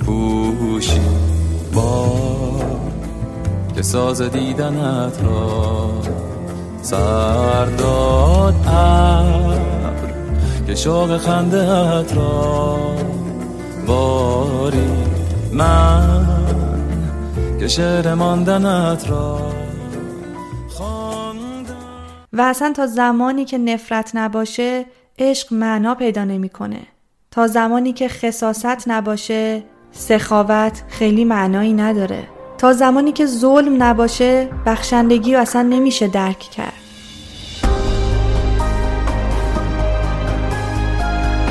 پوشی 0.00 1.00
با 1.74 2.60
که 3.76 3.82
ساز 3.82 4.22
دیدنت 4.22 5.22
را 5.24 5.90
سرداد 6.82 8.54
ابر 8.66 9.60
که 10.66 10.74
شوق 10.74 11.18
خندهت 11.18 12.16
را 12.16 12.78
باری. 13.86 14.88
من 15.52 16.37
که 17.58 17.68
شعر 17.68 18.14
ماندنت 18.14 19.10
و 22.32 22.40
اصلا 22.40 22.72
تا 22.72 22.86
زمانی 22.86 23.44
که 23.44 23.58
نفرت 23.58 24.10
نباشه 24.14 24.86
عشق 25.18 25.52
معنا 25.52 25.94
پیدا 25.94 26.24
نمی‌کنه. 26.24 26.80
تا 27.30 27.46
زمانی 27.46 27.92
که 27.92 28.08
خصاست 28.08 28.84
نباشه 28.86 29.62
سخاوت 29.92 30.82
خیلی 30.88 31.24
معنایی 31.24 31.72
نداره. 31.72 32.28
تا 32.58 32.72
زمانی 32.72 33.12
که 33.12 33.26
ظلم 33.26 33.82
نباشه 33.82 34.48
بخشندگی 34.66 35.34
و 35.34 35.38
اصلا 35.38 35.62
نمیشه 35.62 36.08
درک 36.08 36.38
کرد. 36.38 36.72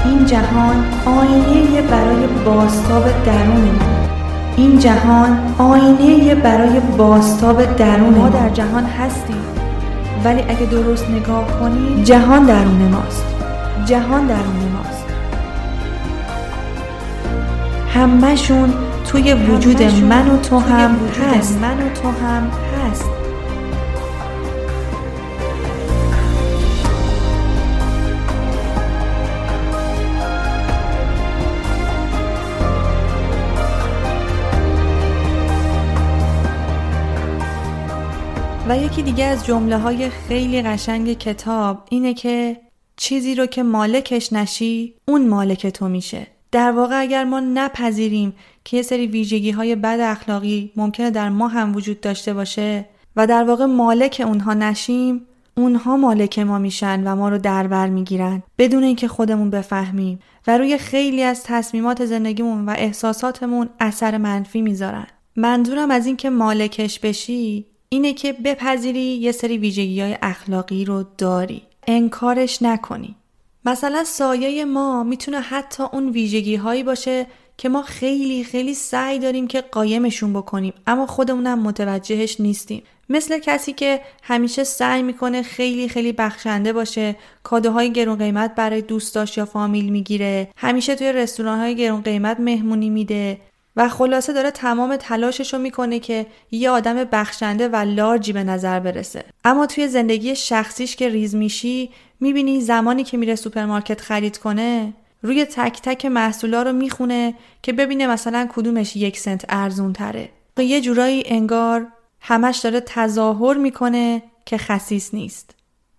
این 0.06 0.26
جهان 0.26 0.86
آینه 1.06 1.82
برای 1.82 2.28
باستاب 2.28 3.24
درون 3.26 3.72
ما 3.72 4.07
این 4.58 4.80
جهان 4.80 5.56
آینه 5.58 6.36
برای 6.36 6.80
باستاب 6.80 7.76
درون 7.76 8.16
ما 8.16 8.30
در 8.30 8.50
جهان 8.50 8.86
هستیم. 8.86 9.44
ولی 10.24 10.42
اگه 10.42 10.66
درست 10.66 11.10
نگاه 11.10 11.60
کنی 11.60 12.04
جهان 12.04 12.46
درون 12.46 12.92
ماست. 12.92 13.26
جهان 13.86 14.28
درون 14.28 14.72
ماست. 14.74 15.06
همهشون 17.94 18.74
توی 19.12 19.34
وجود 19.34 19.84
من 19.84 20.28
و 20.28 20.38
تو 20.38 20.60
هم 20.60 20.96
هست. 21.22 21.60
من 21.62 21.78
و 21.78 21.90
تو 22.02 22.08
هم 22.08 22.52
هست. 22.90 23.17
و 38.70 38.78
یکی 38.78 39.02
دیگه 39.02 39.26
از 39.26 39.46
جمله 39.46 39.78
های 39.78 40.10
خیلی 40.10 40.62
قشنگ 40.62 41.14
کتاب 41.14 41.84
اینه 41.90 42.14
که 42.14 42.58
چیزی 42.98 43.36
رو 43.36 43.46
که 43.46 43.64
مالکش 43.64 44.34
نشی 44.34 44.94
اون 45.08 45.28
مالک 45.28 45.68
تو 45.68 45.88
میشه. 45.88 46.28
در 46.52 46.72
واقع 46.72 47.02
اگر 47.02 47.24
ما 47.24 47.40
نپذیریم 47.40 48.34
که 48.64 48.78
یه 48.78 48.84
سری 48.84 49.08
ویژگی 49.08 49.52
های 49.52 49.76
بد 49.76 50.00
اخلاقی 50.00 50.72
ممکنه 50.76 51.12
در 51.12 51.30
ما 51.30 51.48
هم 51.48 51.76
وجود 51.76 52.02
داشته 52.02 52.34
باشه 52.34 52.86
و 53.16 53.28
در 53.28 53.44
واقع 53.44 53.66
مالک 53.66 54.22
اونها 54.26 54.54
نشیم 54.54 55.22
اونها 55.58 55.98
مالک 55.98 56.40
ما 56.40 56.60
میشن 56.60 57.08
و 57.08 57.16
ما 57.16 57.30
رو 57.30 57.38
در 57.38 57.68
بر 57.68 57.88
می‌گیرن. 57.88 58.44
بدون 58.58 58.84
اینکه 58.84 59.08
خودمون 59.08 59.50
بفهمیم 59.50 60.20
و 60.48 60.58
روی 60.58 60.78
خیلی 60.78 61.24
از 61.24 61.44
تصمیمات 61.44 62.06
زندگیمون 62.06 62.66
و 62.66 62.74
احساساتمون 62.78 63.70
اثر 63.80 64.18
منفی 64.18 64.62
می‌ذارن. 64.62 65.08
منظورم 65.36 65.92
از 65.92 66.06
اینکه 66.06 66.30
مالکش 66.30 67.00
بشی 67.00 67.66
اینه 67.90 68.14
که 68.14 68.34
بپذیری 68.34 69.00
یه 69.00 69.32
سری 69.32 69.58
ویژگی 69.58 70.02
های 70.02 70.18
اخلاقی 70.22 70.86
رو 70.86 71.06
داری. 71.18 71.62
انکارش 71.88 72.62
نکنی. 72.62 73.16
مثلا 73.66 74.04
سایه 74.04 74.66
ما 74.66 75.04
می‌تونه 75.04 75.40
حتی 75.40 75.84
اون 75.84 76.10
ویژگی 76.10 76.56
هایی 76.56 76.84
باشه 76.84 77.28
که 77.58 77.70
ما 77.70 77.82
خیلی 77.82 78.44
خیلی 78.44 78.74
سعی 78.74 79.20
داریم 79.20 79.48
که 79.48 79.62
قایمشون 79.62 80.34
بکنیم 80.34 80.74
اما 80.88 81.06
خودمونم 81.06 81.60
متوجهش 81.60 82.40
نیستیم. 82.40 82.84
مثل 83.10 83.40
کسی 83.40 83.74
که 83.74 84.02
همیشه 84.24 84.64
سعی 84.64 85.04
می‌کنه 85.04 85.42
خیلی 85.42 85.90
خیلی 85.90 86.12
بخشنده 86.12 86.74
باشه 86.74 87.16
کادوهای 87.44 87.94
گرون 87.94 88.18
قیمت 88.18 88.56
برای 88.56 88.82
دوستاش 88.82 89.38
یا 89.38 89.46
فامیل 89.46 89.90
می‌گیره 89.90 90.48
همیشه 90.58 90.96
توی 90.96 91.12
رستوران 91.12 91.60
های 91.60 91.76
گرون 91.76 92.02
قیمت 92.02 92.40
مهمونی 92.40 92.90
میده. 92.90 93.38
و 93.78 93.90
خلاصه 93.90 94.34
داره 94.34 94.52
تمام 94.52 94.96
تلاشش 94.96 95.54
رو 95.54 95.60
می‌کنه 95.60 96.00
که 96.00 96.26
یه 96.52 96.70
آدم 96.70 97.04
بخشنده 97.04 97.68
و 97.68 97.76
large 97.76 98.24
ی 98.24 98.34
به 98.34 98.44
نظر 98.44 98.80
برسه. 98.80 99.24
اما 99.46 99.66
توی 99.66 99.88
زندگی 99.88 100.36
شخصیش 100.36 100.96
که 100.96 101.10
ریز 101.10 101.36
میشی 101.36 101.90
می‌بینی 102.20 102.62
زمانی 102.62 103.04
که 103.04 103.18
میره 103.18 103.36
سوپرمارکت 103.36 104.02
خرید 104.02 104.38
کنه 104.38 104.94
روی 105.22 105.46
تک 105.46 105.82
تک 105.82 106.06
محصولا 106.06 106.64
رو 106.64 106.74
می‌خونه 106.74 107.34
که 107.62 107.74
ببینه 107.74 108.08
مثلا 108.08 108.48
کدومش 108.56 108.96
یک 108.96 109.20
سنت 109.20 109.46
ارزون 109.50 109.94
تره 109.94 110.30
یه 110.60 110.82
جورایی 110.82 111.24
انگار 111.26 111.88
همش 112.22 112.58
داره 112.58 112.80
تظاهر 112.80 113.58
می‌کنه 113.58 114.24
که 114.46 114.58
خسیس 114.58 115.14
نیست. 115.14 115.56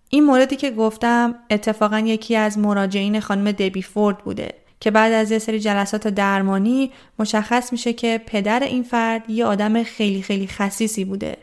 این 0.09 0.23
موردی 0.23 0.55
که 0.55 0.71
گفتم 0.71 1.35
اتفاقا 1.49 1.99
یکی 1.99 2.35
از 2.35 2.57
مراجعین 2.57 3.19
خانم 3.19 3.51
دبی 3.51 3.81
فورد 3.81 4.17
بوده. 4.17 4.53
که 4.79 4.91
بعد 4.91 5.13
از 5.13 5.31
یه 5.31 5.39
سری 5.39 5.59
جلسات 5.59 6.07
درمانی 6.07 6.91
مشخص 7.19 7.71
میشه 7.71 7.93
که 7.93 8.21
پدر 8.25 8.63
این 8.63 8.83
فرد 8.83 9.29
یه 9.29 9.45
آدم 9.45 9.83
خیلی 9.83 10.21
خیلی 10.21 10.47
خصیصی 10.47 11.05
بوده. 11.05 11.37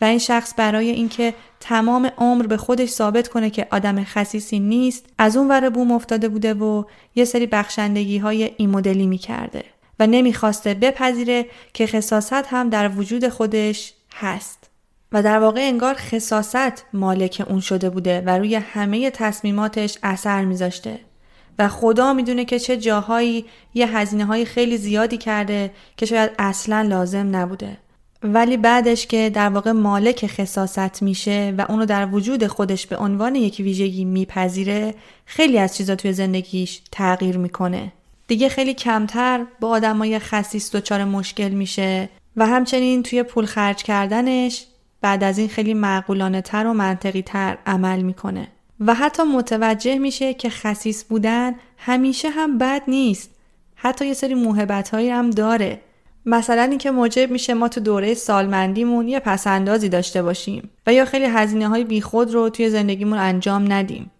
و 0.00 0.04
این 0.04 0.18
شخص 0.18 0.54
برای 0.56 0.90
اینکه 0.90 1.34
تمام 1.60 2.10
عمر 2.18 2.46
به 2.46 2.56
خودش 2.56 2.88
ثابت 2.88 3.28
کنه 3.28 3.50
که 3.50 3.66
آدم 3.70 4.04
خصیصی 4.04 4.58
نیست 4.58 5.06
از 5.18 5.36
اون 5.36 5.48
ور 5.48 5.70
بوم 5.70 5.92
افتاده 5.92 6.28
بوده 6.28 6.54
و 6.54 6.84
یه 7.14 7.24
سری 7.24 7.46
بخشندگی 7.46 8.18
های 8.18 8.50
این 8.56 8.70
مدلی 8.70 9.06
می‌کرده 9.06 9.64
و 10.00 10.06
نمی‌خواسته 10.06 10.74
بپذیره 10.74 11.46
که 11.72 11.86
خصاصت 11.86 12.46
هم 12.46 12.68
در 12.68 12.88
وجود 12.88 13.28
خودش 13.28 13.94
هست. 14.14 14.70
و 15.12 15.22
در 15.22 15.38
واقع 15.38 15.60
انگار 15.60 15.94
خصاصت 15.94 16.84
مالک 16.92 17.42
اون 17.48 17.60
شده 17.60 17.90
بوده 17.90 18.20
و 18.20 18.30
روی 18.30 18.54
همه 18.54 19.10
تصمیماتش 19.10 19.98
اثر 20.02 20.44
میذاشته. 20.44 21.00
و 21.58 21.68
خدا 21.68 22.12
می‌دونه 22.12 22.44
که 22.44 22.58
چه 22.58 22.76
جاهایی 22.76 23.44
یه 23.74 23.96
هزینه 23.96 24.24
های 24.24 24.44
خیلی 24.44 24.76
زیادی 24.76 25.18
کرده 25.18 25.70
که 25.96 26.06
شاید 26.06 26.30
اصلا 26.38 26.82
لازم 26.82 27.36
نبوده. 27.36 27.78
ولی 28.22 28.56
بعدش 28.56 29.06
که 29.06 29.30
در 29.30 29.48
واقع 29.48 29.72
مالک 29.72 30.26
خصاصت 30.26 31.02
میشه 31.02 31.54
و 31.58 31.66
اونو 31.68 31.86
در 31.86 32.06
وجود 32.06 32.46
خودش 32.46 32.86
به 32.86 32.96
عنوان 32.96 33.34
یک 33.34 33.56
ویژگی 33.60 34.04
میپذیره 34.04 34.94
خیلی 35.24 35.58
از 35.58 35.76
چیزا 35.76 35.96
توی 35.96 36.12
زندگیش 36.12 36.82
تغییر 36.92 37.38
می‌کنه. 37.38 37.92
دیگه 38.26 38.48
خیلی 38.48 38.74
کمتر 38.74 39.44
با 39.60 39.68
آدمای 39.68 40.18
خصیص 40.18 40.74
دچار 40.74 41.04
مشکل 41.04 41.48
میشه 41.48 42.08
و 42.36 42.46
همچنین 42.46 43.02
توی 43.02 43.22
پول 43.22 43.46
خرج 43.46 43.82
کردنش 43.82 44.66
بعد 45.00 45.24
از 45.24 45.38
این 45.38 45.48
خیلی 45.48 45.74
معقولانه 45.74 46.40
تر 46.40 46.66
و 46.66 46.72
منطقی 46.72 47.22
تر 47.22 47.58
عمل 47.66 48.02
می‌کنه. 48.02 48.48
و 48.80 48.94
حتی 48.94 49.22
متوجه 49.22 49.98
میشه 49.98 50.34
که 50.34 50.50
خصیص 50.50 51.04
بودن 51.04 51.54
همیشه 51.78 52.30
هم 52.30 52.58
بد 52.58 52.82
نیست. 52.88 53.30
حتی 53.74 54.06
یه 54.06 54.14
سری 54.14 54.34
موهبت 54.34 54.88
هایی 54.88 55.10
هم 55.10 55.30
داره. 55.30 55.80
مثلا 56.26 56.62
اینکه 56.62 56.90
موجب 56.90 57.30
میشه 57.30 57.54
ما 57.54 57.68
تو 57.68 57.80
دوره 57.80 58.14
سالمندیمون 58.14 59.08
یه 59.08 59.20
پسندازی 59.20 59.88
داشته 59.88 60.22
باشیم 60.22 60.70
و 60.86 60.92
یا 60.92 61.04
خیلی 61.04 61.24
هزینه 61.24 61.68
های 61.68 61.84
بیخود 61.84 62.34
رو 62.34 62.48
توی 62.50 62.70
زندگیمون 62.70 63.18
انجام 63.18 63.72
ندیم. 63.72 64.10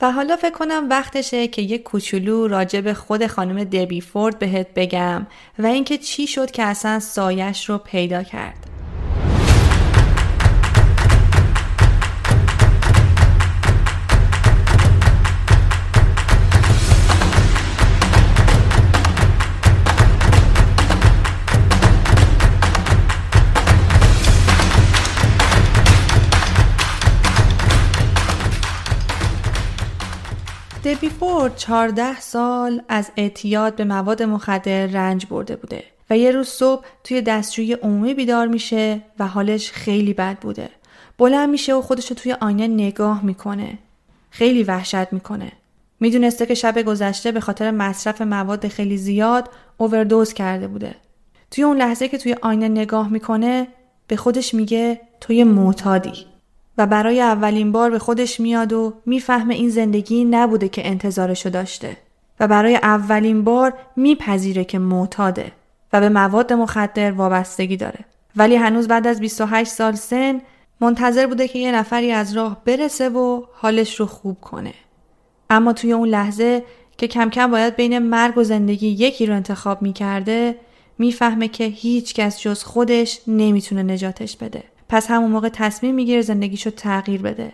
و 0.00 0.12
حالا 0.12 0.36
فکر 0.36 0.50
کنم 0.50 0.86
وقتشه 0.90 1.48
که 1.48 1.62
یه 1.62 1.78
کوچولو 1.78 2.46
راجع 2.46 2.80
به 2.80 2.94
خود 2.94 3.26
خانم 3.26 3.64
دبی 3.64 4.00
فورد 4.00 4.38
بهت 4.38 4.66
بگم 4.74 5.26
و 5.58 5.66
اینکه 5.66 5.98
چی 5.98 6.26
شد 6.26 6.50
که 6.50 6.62
اصلا 6.62 7.00
سایش 7.00 7.68
رو 7.70 7.78
پیدا 7.78 8.22
کرد. 8.22 8.81
دبی 30.84 31.08
فورد 31.08 31.56
14 31.56 32.20
سال 32.20 32.82
از 32.88 33.10
اعتیاد 33.16 33.76
به 33.76 33.84
مواد 33.84 34.22
مخدر 34.22 34.86
رنج 34.86 35.26
برده 35.26 35.56
بوده 35.56 35.84
و 36.10 36.18
یه 36.18 36.30
روز 36.30 36.48
صبح 36.48 36.84
توی 37.04 37.22
دستشوی 37.22 37.72
عمومی 37.72 38.14
بیدار 38.14 38.46
میشه 38.46 39.02
و 39.18 39.26
حالش 39.26 39.72
خیلی 39.72 40.14
بد 40.14 40.38
بوده. 40.38 40.68
بلند 41.18 41.48
میشه 41.48 41.74
و 41.74 41.82
خودش 41.82 42.06
توی 42.08 42.32
آینه 42.32 42.66
نگاه 42.66 43.24
می‌کنه. 43.24 43.78
خیلی 44.30 44.62
وحشت 44.62 45.12
می‌کنه. 45.12 45.52
می‌دونسته 46.00 46.46
که 46.46 46.54
شب 46.54 46.82
گذشته 46.82 47.32
به 47.32 47.40
خاطر 47.40 47.70
مصرف 47.70 48.22
مواد 48.22 48.68
خیلی 48.68 48.96
زیاد 48.96 49.48
اووردوز 49.78 50.32
کرده 50.32 50.68
بوده. 50.68 50.94
توی 51.50 51.64
اون 51.64 51.76
لحظه 51.76 52.08
که 52.08 52.18
توی 52.18 52.36
آینه 52.42 52.68
نگاه 52.68 53.08
می‌کنه 53.08 53.68
به 54.06 54.16
خودش 54.16 54.54
میگه 54.54 55.00
توی 55.20 55.44
معتادی. 55.44 56.31
و 56.78 56.86
برای 56.86 57.20
اولین 57.20 57.72
بار 57.72 57.90
به 57.90 57.98
خودش 57.98 58.40
میاد 58.40 58.72
و 58.72 58.94
می‌فهمه 59.06 59.54
این 59.54 59.70
زندگی 59.70 60.24
نبوده 60.24 60.68
که 60.68 60.86
انتظارشو 60.88 61.50
داشته 61.50 61.96
و 62.40 62.48
برای 62.48 62.76
اولین 62.76 63.44
بار 63.44 63.72
میپذیره 63.96 64.64
که 64.64 64.78
معتاده 64.78 65.52
و 65.92 66.00
به 66.00 66.08
مواد 66.08 66.52
مخدر 66.52 67.12
وابستگی 67.12 67.76
داره. 67.76 67.98
ولی 68.36 68.56
هنوز 68.56 68.88
بعد 68.88 69.06
از 69.06 69.20
28 69.20 69.70
سال 69.70 69.94
سن 69.94 70.40
منتظر 70.80 71.26
بوده 71.26 71.48
که 71.48 71.58
یه 71.58 71.72
نفری 71.72 72.12
از 72.12 72.32
راه 72.32 72.62
برسه 72.64 73.08
و 73.08 73.42
حالش 73.52 74.00
رو 74.00 74.06
خوب 74.06 74.40
کنه. 74.40 74.74
اما 75.50 75.72
توی 75.72 75.92
اون 75.92 76.08
لحظه 76.08 76.64
که 76.96 77.08
کم 77.08 77.30
کم 77.30 77.50
باید 77.50 77.76
بین 77.76 77.98
مرگ 77.98 78.38
و 78.38 78.44
زندگی 78.44 78.88
یکی 78.88 79.26
رو 79.26 79.34
انتخاب 79.34 79.82
می‌کرده 79.82 80.56
می‌فهمه 80.98 81.48
که 81.48 81.64
هیچ 81.64 82.14
کس 82.14 82.40
جز 82.40 82.62
خودش 82.62 83.20
نمی‌تونه 83.26 83.82
نجاتش 83.82 84.36
بده. 84.36 84.62
پس 84.92 85.10
همون 85.10 85.30
موقع 85.30 85.48
تصمیم 85.48 85.94
می‌گیره 85.94 86.22
زندگیشو 86.22 86.70
تغییر 86.70 87.22
بده 87.22 87.52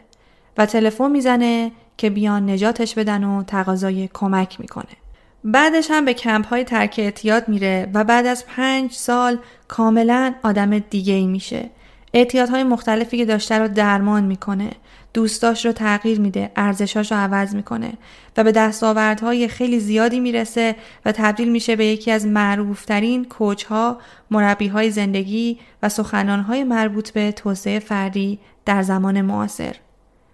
و 0.57 0.67
تلفن 0.67 1.11
می‌زنه 1.11 1.73
که 1.97 2.11
بیان 2.11 2.51
نجاتش 2.51 2.95
بدن 2.95 3.25
و 3.25 3.43
تقاضای 3.43 4.09
کمک 4.15 4.61
می‌کنه. 4.61 4.97
بعدش 5.45 5.91
هم 5.91 6.05
به 6.05 6.15
کمپ 6.15 6.47
های 6.47 6.65
ترک 6.65 6.95
اعتیاد 6.99 7.49
میره 7.49 7.91
و 7.95 8.05
بعد 8.05 8.27
از 8.27 8.47
پنج 8.47 8.93
سال 8.93 9.39
کاملا 9.69 10.35
آدم 10.43 10.79
دیگه 10.79 11.15
ای 11.15 11.27
میشه. 11.27 11.71
اعتیادهای 12.15 12.63
مختلفی 12.65 13.17
که 13.17 13.25
داشته 13.25 13.59
رو 13.59 13.69
درمان 13.69 14.25
می‌کنه. 14.25 14.71
دوستاش 15.19 15.67
رو 15.67 15.73
تغییر 15.73 16.21
میده 16.21 16.51
ارزشاش 16.57 17.13
رو 17.13 17.19
عوض 17.19 17.55
می‌کنه 17.55 17.93
و 18.37 18.45
به 18.45 18.53
دستاوردهای 18.53 19.49
خیلی 19.49 19.81
زیادی 19.81 20.21
می‌رسه 20.21 20.77
و 21.05 21.13
تبدیل 21.13 21.49
میشه 21.49 21.77
به 21.77 21.87
یکی 21.87 22.11
از 22.11 22.27
معروفترین 22.27 23.25
کوچ 23.25 23.65
ها 23.65 23.99
مربی 24.31 24.69
های 24.69 24.91
زندگی 24.91 25.59
و 25.83 25.89
سخنان 25.89 26.41
های 26.41 26.65
مربوط 26.65 27.11
به 27.11 27.33
توسعه 27.33 27.79
فردی 27.79 28.39
در 28.65 28.83
زمان 28.83 29.21
معاصر. 29.21 29.77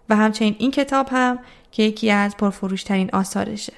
و 0.08 0.16
همچنین 0.16 0.56
این 0.58 0.70
کتاب 0.70 1.08
هم 1.10 1.38
که 1.72 1.82
یکی 1.82 2.10
از 2.10 2.36
پرفروشترین 2.36 3.10
آثارشه. 3.12 3.72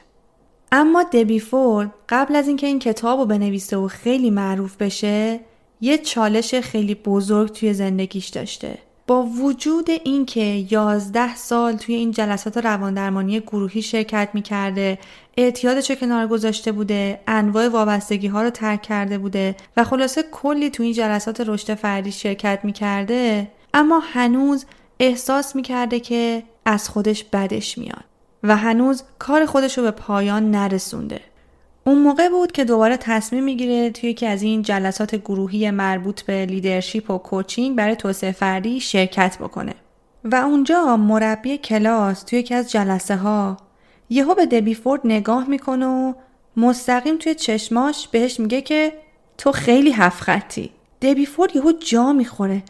اما 0.72 1.02
دبی 1.02 1.40
فورد 1.40 1.90
قبل 2.08 2.36
از 2.36 2.48
اینکه 2.48 2.66
این 2.66 2.78
کتاب 2.78 3.18
رو 3.18 3.26
بنویسه 3.26 3.76
و 3.76 3.88
خیلی 3.88 4.30
معروف 4.30 4.76
بشه 4.76 5.40
یه 5.80 5.98
چالش 5.98 6.54
خیلی 6.54 6.94
بزرگ 6.94 7.52
توی 7.52 7.74
زندگیش 7.74 8.28
داشته. 8.28 8.78
با 9.06 9.22
وجود 9.22 9.90
اینکه 9.90 10.40
11 10.40 11.36
سال 11.36 11.76
توی 11.76 11.94
این 11.94 12.10
جلسات 12.10 12.56
رواندرمانی 12.56 13.40
گروهی 13.40 13.82
شرکت 13.82 14.28
می‌کرده 14.34 14.98
اعتیادش 15.36 15.90
رو 15.90 15.96
کنار 15.96 16.26
گذاشته 16.26 16.72
بوده 16.72 17.20
انواع 17.26 17.68
وابستگی 17.68 18.26
ها 18.26 18.42
رو 18.42 18.50
ترک 18.50 18.82
کرده 18.82 19.18
بوده 19.18 19.56
و 19.76 19.84
خلاصه 19.84 20.24
کلی 20.32 20.70
توی 20.70 20.86
این 20.86 20.94
جلسات 20.94 21.40
رشد 21.40 21.74
فردی 21.74 22.12
شرکت 22.12 22.60
می‌کرده 22.62 23.50
اما 23.74 23.98
هنوز 23.98 24.66
احساس 25.00 25.56
می‌کرده 25.56 26.00
که 26.00 26.42
از 26.64 26.88
خودش 26.88 27.24
بدش 27.24 27.78
میاد 27.78 28.04
و 28.42 28.56
هنوز 28.56 29.02
کار 29.18 29.46
خودش 29.46 29.78
رو 29.78 29.84
به 29.84 29.90
پایان 29.90 30.50
نرسونده. 30.50 31.20
اون 31.86 31.98
موقع 31.98 32.28
بود 32.28 32.52
که 32.52 32.64
دوباره 32.64 32.96
تصمیم 32.96 33.44
می‌گیره 33.44 33.90
توی 33.90 34.10
یکی 34.10 34.26
از 34.26 34.42
این 34.42 34.62
جلسات 34.62 35.14
گروهی 35.14 35.70
مربوط 35.70 36.22
به 36.22 36.46
leadership 36.46 37.10
و 37.10 37.18
coaching 37.18 37.76
برای 37.76 37.96
توسعه 37.96 38.32
فردی 38.32 38.80
شرکت 38.80 39.38
بکنه. 39.38 39.74
و 40.24 40.34
اونجا 40.34 40.96
مربی 40.96 41.58
کلاس 41.58 42.22
توی 42.22 42.38
یکی 42.38 42.54
از 42.54 42.70
جلسه 42.70 43.16
ها 43.16 43.56
یهو 44.10 44.34
به 44.34 44.46
دبی 44.46 44.74
فورد 44.74 45.00
نگاه 45.04 45.48
می‌کنه 45.48 45.86
و 45.86 46.12
مستقیم 46.56 47.16
توی 47.16 47.34
چشماش 47.34 48.08
بهش 48.08 48.40
میگه 48.40 48.60
که 48.60 48.92
تو 49.38 49.52
خیلی 49.52 49.92
هفت 49.92 50.22
خطی 50.22 50.70
دبی 51.02 51.26
فورد 51.26 51.56
یهو 51.56 51.72
جا 51.72 52.12
می‌خوره 52.12 52.62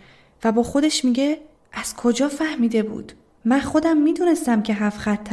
و 0.44 0.52
با 0.52 0.62
خودش 0.62 1.05
میگه 1.05 1.38
از 1.72 1.96
کجا 1.96 2.29
فهمیده 2.29 2.83
بود؟ 2.83 3.12
من 3.44 3.61
خودم 3.61 3.96
می‌دونستم 3.96 4.62
که 4.62 4.74
هفت 4.74 5.31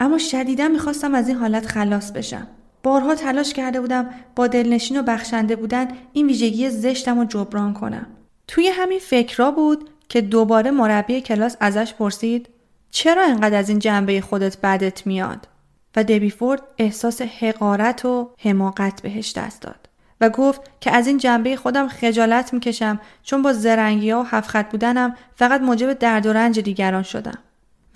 اما 0.00 0.18
شدیدا 0.18 0.68
می‌خواستم 0.68 1.14
از 1.14 1.28
این 1.28 1.36
حالت 1.36 1.66
خلاص 1.66 2.10
بشم. 2.10 2.46
بارها 2.86 3.14
تلاش 3.14 3.52
کرده 3.52 3.80
بودم 3.80 4.10
با 4.36 4.46
دلنشین 4.46 5.00
و 5.00 5.02
بخشنده 5.02 5.56
بودن 5.56 5.88
این 6.12 6.26
ویژگی 6.26 6.70
زشتم 6.70 7.18
رو 7.18 7.24
جبران 7.24 7.74
کنم. 7.74 8.06
توی 8.48 8.68
همین 8.68 8.98
فکرها 8.98 9.50
بود 9.50 9.90
که 10.08 10.20
دوباره 10.20 10.70
مربی 10.70 11.20
کلاس 11.20 11.56
ازش 11.60 11.94
پرسید 11.94 12.48
چرا 12.90 13.24
انقدر 13.24 13.58
از 13.58 13.68
این 13.68 13.78
جنبه 13.78 14.20
خودت 14.20 14.60
بدت 14.60 15.06
میاد؟ 15.06 15.48
و 15.96 16.04
دبی 16.04 16.30
فورد 16.30 16.62
احساس 16.78 17.22
حقارت 17.22 18.04
و 18.04 18.30
حماقت 18.38 19.02
بهش 19.02 19.32
دست 19.32 19.62
داد 19.62 19.88
و 20.20 20.30
گفت 20.30 20.60
که 20.80 20.90
از 20.90 21.06
این 21.06 21.18
جنبه 21.18 21.56
خودم 21.56 21.88
خجالت 21.88 22.52
می‌کشم 22.52 23.00
چون 23.22 23.42
با 23.42 23.52
زرنگی 23.52 24.10
ها 24.10 24.20
و 24.20 24.26
هفخط 24.26 24.70
بودنم 24.70 25.14
فقط 25.34 25.60
موجب 25.60 25.92
درد 25.92 26.26
و 26.26 26.32
رنج 26.32 26.60
دیگران 26.60 27.02
شدم. 27.02 27.38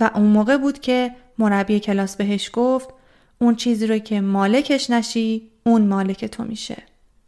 و 0.01 0.11
اون 0.15 0.27
موقع 0.27 0.57
بود 0.57 0.79
که 0.79 1.15
مربی 1.39 1.81
کلاس 1.81 2.17
بهش 2.17 2.51
گفت 2.53 3.00
اون 3.43 3.57
چیزی 3.57 3.87
رو 3.87 3.99
که 3.99 4.21
مالکش 4.21 4.91
نشی 4.91 5.51
اون 5.67 5.87
مالک 5.87 6.25
تو 6.25 6.45
میشه. 6.45 6.77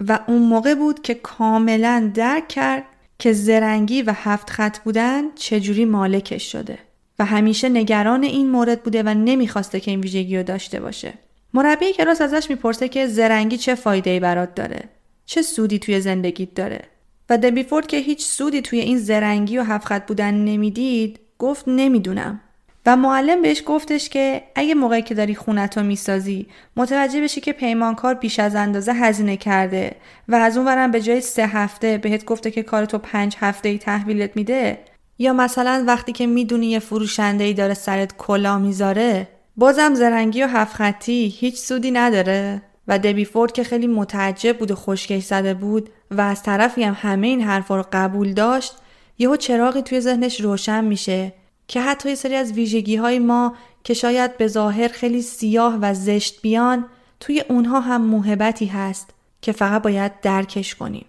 و 0.09 0.19
اون 0.27 0.43
موقع 0.43 0.75
بود 0.75 1.03
که 1.03 1.15
کاملا 1.15 2.11
درک 2.15 2.49
کرد 2.49 2.85
که 3.19 3.33
زرنگی 3.33 4.03
و 4.03 4.13
هفت 4.17 4.51
خط 4.51 4.79
بودن 4.79 5.23
چجوری 5.35 5.85
مالکش 5.85 6.53
شده. 6.53 6.79
و 7.19 7.25
همیشه 7.25 7.69
نگران 7.69 8.23
این 8.23 8.51
مورد 8.51 8.83
بوده 8.83 9.03
و 9.03 9.09
نمی‌خواسته 9.09 9.81
که 9.81 9.91
این 9.91 10.01
ویژگی 10.01 10.37
رو 10.37 10.43
داشته 10.43 10.81
باشه. 10.81 11.15
مربی 11.55 11.93
کلاس 11.93 12.21
ازش 12.21 12.51
می‌پرسه 12.51 12.89
که 12.89 13.07
زرنگی 13.07 13.57
چه 13.57 13.75
فایده 13.75 14.11
ای 14.11 14.21
برات 14.21 14.55
داره؟ 14.55 14.89
چه 15.27 15.43
سودی 15.43 15.79
توی 15.79 16.01
زندگیت 16.01 16.55
داره؟ 16.55 16.83
و 17.31 17.39
دبی 17.39 17.63
فورد 17.63 17.87
که 17.87 17.97
هیچ 17.97 18.25
سودی 18.25 18.63
توی 18.63 18.81
این 18.81 18.99
زرنگی 18.99 19.59
و 19.59 19.63
هفت 19.63 19.87
خط 19.87 20.07
بودن 20.07 20.35
نمی‌دید 20.35 21.21
گفت 21.39 21.65
نمی‌دونم. 21.69 22.41
و 22.87 22.97
معلم 22.97 23.43
بهش 23.43 23.63
گفتش 23.67 24.09
که 24.09 24.43
اگه 24.55 24.75
موقعی 24.75 25.03
که 25.03 25.15
داری 25.15 25.35
خونتو 25.35 25.83
می‌سازی 25.83 26.47
متوجه 26.77 27.21
بشی 27.21 27.41
که 27.41 27.53
پیمانکار 27.53 28.15
بیش 28.15 28.39
از 28.39 28.55
اندازه 28.55 28.93
هزینه 28.93 29.37
کرده 29.37 29.97
و 30.29 30.35
از 30.35 30.57
اون 30.57 30.67
ورم 30.67 30.91
به 30.91 31.01
جای 31.01 31.21
سه 31.21 31.47
هفته 31.47 31.99
بهت 31.99 32.25
گفته 32.25 32.51
که 32.51 32.63
کارتو 32.63 32.99
پنج 32.99 33.37
هفته 33.41 33.69
ای 33.69 33.79
تحویلت 33.79 34.37
میده؟ 34.37 34.79
یا 35.19 35.33
مثلا 35.33 35.85
وقتی 35.87 36.13
که 36.13 36.27
می‌دونی 36.27 36.67
یه 36.67 36.79
فروشنده 36.79 37.45
ای 37.45 37.55
داره 37.55 37.75
سرت 37.75 38.17
کلا 38.17 38.59
می‌ذاره 38.59 39.29
بازم 39.57 39.95
زرنگی 39.95 40.43
و 40.43 40.47
هفت 40.47 40.75
خطی 40.75 41.35
هیچ 41.39 41.59
سودی 41.59 41.91
نداره. 41.91 42.63
و 42.89 42.99
دبی 42.99 43.25
فورد 43.25 43.53
که 43.53 43.65
خیلی 43.65 43.87
متعجب 43.87 44.59
بود 44.59 44.71
و 44.71 44.75
خوشکش 44.75 45.23
زده 45.23 45.55
بود 45.55 45.91
و 46.11 46.21
از 46.21 46.43
طرفی 46.43 46.83
هم 46.83 46.97
همه 47.01 47.27
این 47.27 47.41
حرفا 47.41 47.77
رو 47.77 47.85
قبول 47.93 48.33
داشت 48.33 48.75
یهو 49.19 49.37
چراغی 49.37 49.83
توی 49.83 50.01
ذهنش 50.01 50.41
روشن 50.41 50.85
میشه 50.85 51.33
که 51.73 51.81
حتی 51.81 52.09
یه 52.09 52.15
سری 52.15 52.35
از 52.35 52.53
ویژگی 52.53 52.97
های 52.97 53.19
ما 53.19 53.55
که 53.85 53.95
شاید 53.95 54.37
به 54.37 54.49
ظاهر 54.49 54.89
خیلی 54.89 55.23
سیاه 55.23 55.79
و 55.81 55.95
زشت 55.95 56.43
بیان 56.43 56.85
توی 57.21 57.45
اونها 57.49 57.81
هم 57.81 58.03
موهبتی 58.03 58.67
هست 58.67 59.11
که 59.43 59.53
فقط 59.53 59.83
باید 59.83 60.21
درکش 60.21 60.75
کنیم. 60.75 61.05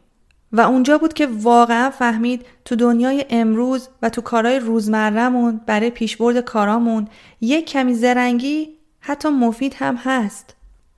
و 0.52 0.62
اونجا 0.62 0.98
بود 0.98 1.14
که 1.14 1.28
واقعا 1.28 1.90
فهمید 1.90 2.46
تو 2.66 2.76
دنیای 2.76 3.26
امروز 3.30 3.90
و 4.02 4.10
تو 4.10 4.22
کارهای 4.22 4.60
روزمرهمون 4.60 5.62
برای 5.66 5.90
پیشبرد 5.90 6.40
کارامون 6.40 7.08
یک 7.42 7.66
کمی 7.66 7.94
زرنگی 7.94 8.70
حتی 9.00 9.30
مفید 9.30 9.76
هم 9.80 9.96
هست. 9.96 10.56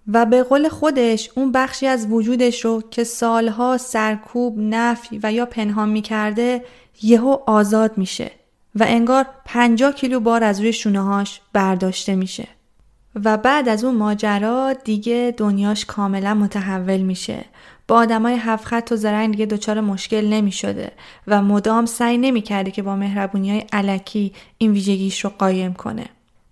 و 0.08 0.26
به 0.26 0.44
قول 0.44 0.70
خودش 0.70 1.30
اون 1.36 1.52
بخشی 1.52 1.88
از 1.88 2.08
وجودش 2.12 2.66
رو 2.66 2.82
که 2.92 3.04
سالها 3.04 3.78
سرکوب، 3.78 4.60
نفی 4.60 5.20
و 5.24 5.32
یا 5.32 5.46
پنهان 5.46 5.90
می‌کرده 5.90 6.66
یهو 7.02 7.38
آزاد 7.46 7.98
میشه 7.98 8.32
و 8.76 8.86
انگار 8.88 9.26
50 9.46 9.94
کیلو 9.94 10.20
بار 10.20 10.44
از 10.44 10.60
روی 10.60 10.74
شونههاش 10.74 11.42
برداشته 11.54 12.16
میشه. 12.16 12.48
و 13.24 13.38
بعد 13.38 13.70
از 13.70 13.84
اون 13.84 13.96
ماجرا 13.96 14.74
دیگه 14.84 15.34
دنیاش 15.38 15.86
کاملا 15.86 16.34
متحول 16.34 17.02
میشه. 17.02 17.46
با 17.88 17.96
آدمای 17.96 18.36
هفت 18.36 18.66
خط 18.66 18.90
و 18.92 18.96
زرنگ 18.96 19.32
دیگه 19.32 19.46
دچار 19.46 19.82
مشکل 19.82 20.28
نمی 20.28 20.52
شده 20.52 20.92
و 21.28 21.42
مدام 21.42 21.86
سعی 21.86 22.18
نمی 22.18 22.42
کرده 22.42 22.72
که 22.72 22.82
با 22.84 22.96
مهربونی 22.96 23.52
های 23.52 23.66
علکی 23.74 24.34
این 24.58 24.72
ویژگیش 24.72 25.26
رو 25.26 25.32
قایم 25.38 25.74
کنه. 25.74 26.06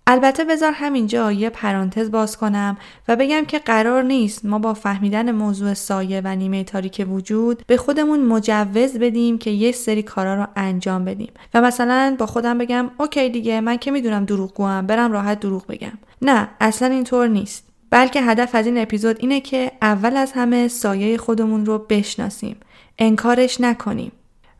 البته 0.06 0.44
بذار 0.44 0.72
همینجا 0.72 1.32
یه 1.32 1.50
پرانتز 1.50 2.10
باز 2.10 2.36
کنم 2.36 2.76
و 3.08 3.16
بگم 3.16 3.44
که 3.44 3.58
قرار 3.58 4.02
نیست 4.02 4.44
ما 4.44 4.58
با 4.58 4.74
فهمیدن 4.74 5.32
موضوع 5.32 5.74
سایه 5.74 6.20
و 6.24 6.36
نیمه 6.36 6.64
تاریک 6.64 7.06
وجود 7.10 7.62
به 7.66 7.76
خودمون 7.76 8.20
مجوز 8.20 8.98
بدیم 8.98 9.38
که 9.38 9.50
یه 9.50 9.72
سری 9.72 10.02
کارا 10.02 10.34
رو 10.34 10.46
انجام 10.56 11.04
بدیم. 11.04 11.32
و 11.54 11.60
مثلا 11.60 12.16
با 12.18 12.26
خودم 12.26 12.58
بگم 12.58 12.90
اوکی 12.98 13.28
دیگه 13.28 13.60
من 13.60 13.76
که 13.76 13.90
می‌دونم 13.90 14.24
دروغگوام 14.24 14.86
برم 14.86 15.12
راحت 15.12 15.40
دروغ 15.40 15.66
بگم. 15.66 15.98
نه 16.22 16.48
اصلا 16.60 16.88
اینطور 16.88 17.28
نیست. 17.28 17.64
بلکه 17.90 18.22
هدف 18.22 18.54
از 18.54 18.66
این 18.66 18.78
اپیزود 18.78 19.16
اینه 19.20 19.40
که 19.40 19.72
اول 19.82 20.16
از 20.16 20.32
همه 20.32 20.68
سایه 20.68 21.16
خودمون 21.16 21.66
رو 21.66 21.78
بشناسیم. 21.78 22.56
انکارش 22.98 23.60
نکنیم. 23.60 24.12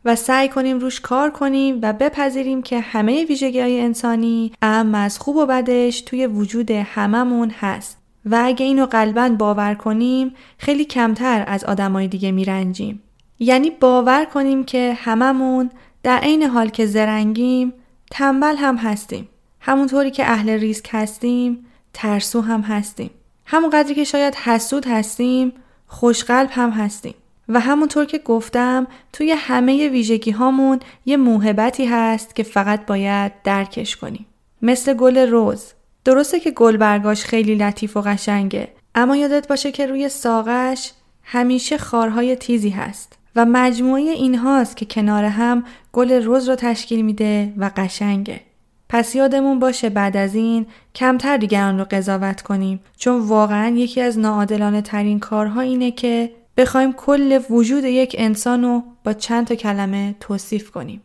و 0.05 0.15
سعی 0.15 0.49
کنیم 0.49 0.79
روش 0.79 0.99
کار 0.99 1.29
کنیم 1.29 1.79
و 1.81 1.93
بپذیریم 1.93 2.61
که 2.61 2.79
همه 2.79 3.25
ویژگی 3.25 3.59
های 3.59 3.81
انسانی 3.81 4.51
ام 4.61 4.95
از 4.95 5.19
خوب 5.19 5.35
و 5.35 5.45
بدش 5.45 6.01
توی 6.01 6.27
وجود 6.27 6.71
هممون 6.71 7.49
هست. 7.59 7.97
و 8.25 8.41
اگه 8.43 8.65
اینو 8.65 8.85
قلبا 8.85 9.29
باور 9.29 9.73
کنیم 9.73 10.35
خیلی 10.57 10.85
کمتر 10.85 11.43
از 11.47 11.63
آدمای 11.63 12.07
دیگه 12.07 12.31
میرنجیم. 12.31 13.01
یعنی 13.39 13.69
باور 13.69 14.25
کنیم 14.25 14.63
که 14.63 14.97
هممون 14.97 15.69
در 16.03 16.17
عین 16.17 16.43
حال 16.43 16.69
که 16.69 16.85
زرنگیم 16.85 17.73
تنبل 18.11 18.55
هم 18.55 18.75
هستیم. 18.75 19.29
همونطوری 19.59 20.11
که 20.11 20.31
اهل 20.31 20.49
ریسک 20.49 20.89
هستیم 20.91 21.65
ترسو 21.93 22.41
هم 22.41 22.61
هستیم. 22.61 23.09
همون 23.45 23.69
قدری 23.69 23.95
که 23.95 24.03
شاید 24.03 24.35
حسود 24.35 24.87
هستیم 24.87 25.53
خوشقلب 25.87 26.49
هم 26.51 26.69
هستیم. 26.69 27.13
و 27.49 27.59
همونطور 27.59 28.05
که 28.05 28.17
گفتم 28.17 28.87
توی 29.13 29.31
همه 29.31 29.89
ویژگی 29.89 30.31
هامون 30.31 30.79
یه 31.05 31.17
موهبتی 31.17 31.85
هست 31.85 32.35
که 32.35 32.43
فقط 32.43 32.85
باید 32.85 33.31
درکش 33.43 33.95
کنیم. 33.95 34.25
مثل 34.61 34.93
گل 34.93 35.17
روز. 35.17 35.73
درسته 36.05 36.39
که 36.39 36.51
گل 36.51 36.77
برگاش 36.77 37.23
خیلی 37.23 37.55
لطیف 37.55 37.97
و 37.97 38.01
قشنگه 38.01 38.67
اما 38.95 39.15
یادت 39.15 39.47
باشه 39.47 39.71
که 39.71 39.85
روی 39.85 40.09
ساقش 40.09 40.91
همیشه 41.23 41.77
خارهای 41.77 42.35
تیزی 42.35 42.69
هست 42.69 43.13
و 43.35 43.45
مجموعه 43.45 44.01
اینهاست 44.01 44.77
که 44.77 44.85
کنار 44.85 45.23
هم 45.23 45.63
گل 45.93 46.11
روز 46.23 46.49
رو 46.49 46.55
تشکیل 46.55 47.01
میده 47.01 47.53
و 47.57 47.71
قشنگه. 47.77 48.41
پس 48.89 49.15
یادمون 49.15 49.59
باشه 49.59 49.89
بعد 49.89 50.17
از 50.17 50.35
این 50.35 50.65
کمتر 50.95 51.37
دیگران 51.37 51.79
رو 51.79 51.85
قضاوت 51.91 52.41
کنیم 52.41 52.79
چون 52.97 53.21
واقعا 53.21 53.75
یکی 53.75 54.01
از 54.01 54.19
ناعادلانه 54.19 54.81
ترین 54.81 55.19
کارها 55.19 55.61
اینه 55.61 55.91
که 55.91 56.31
بخوایم 56.57 56.93
کل 56.93 57.39
وجود 57.49 57.83
یک 57.83 58.15
انسان 58.19 58.63
رو 58.63 58.83
با 59.03 59.13
چند 59.13 59.47
تا 59.47 59.55
کلمه 59.55 60.15
توصیف 60.19 60.71
کنیم. 60.71 61.01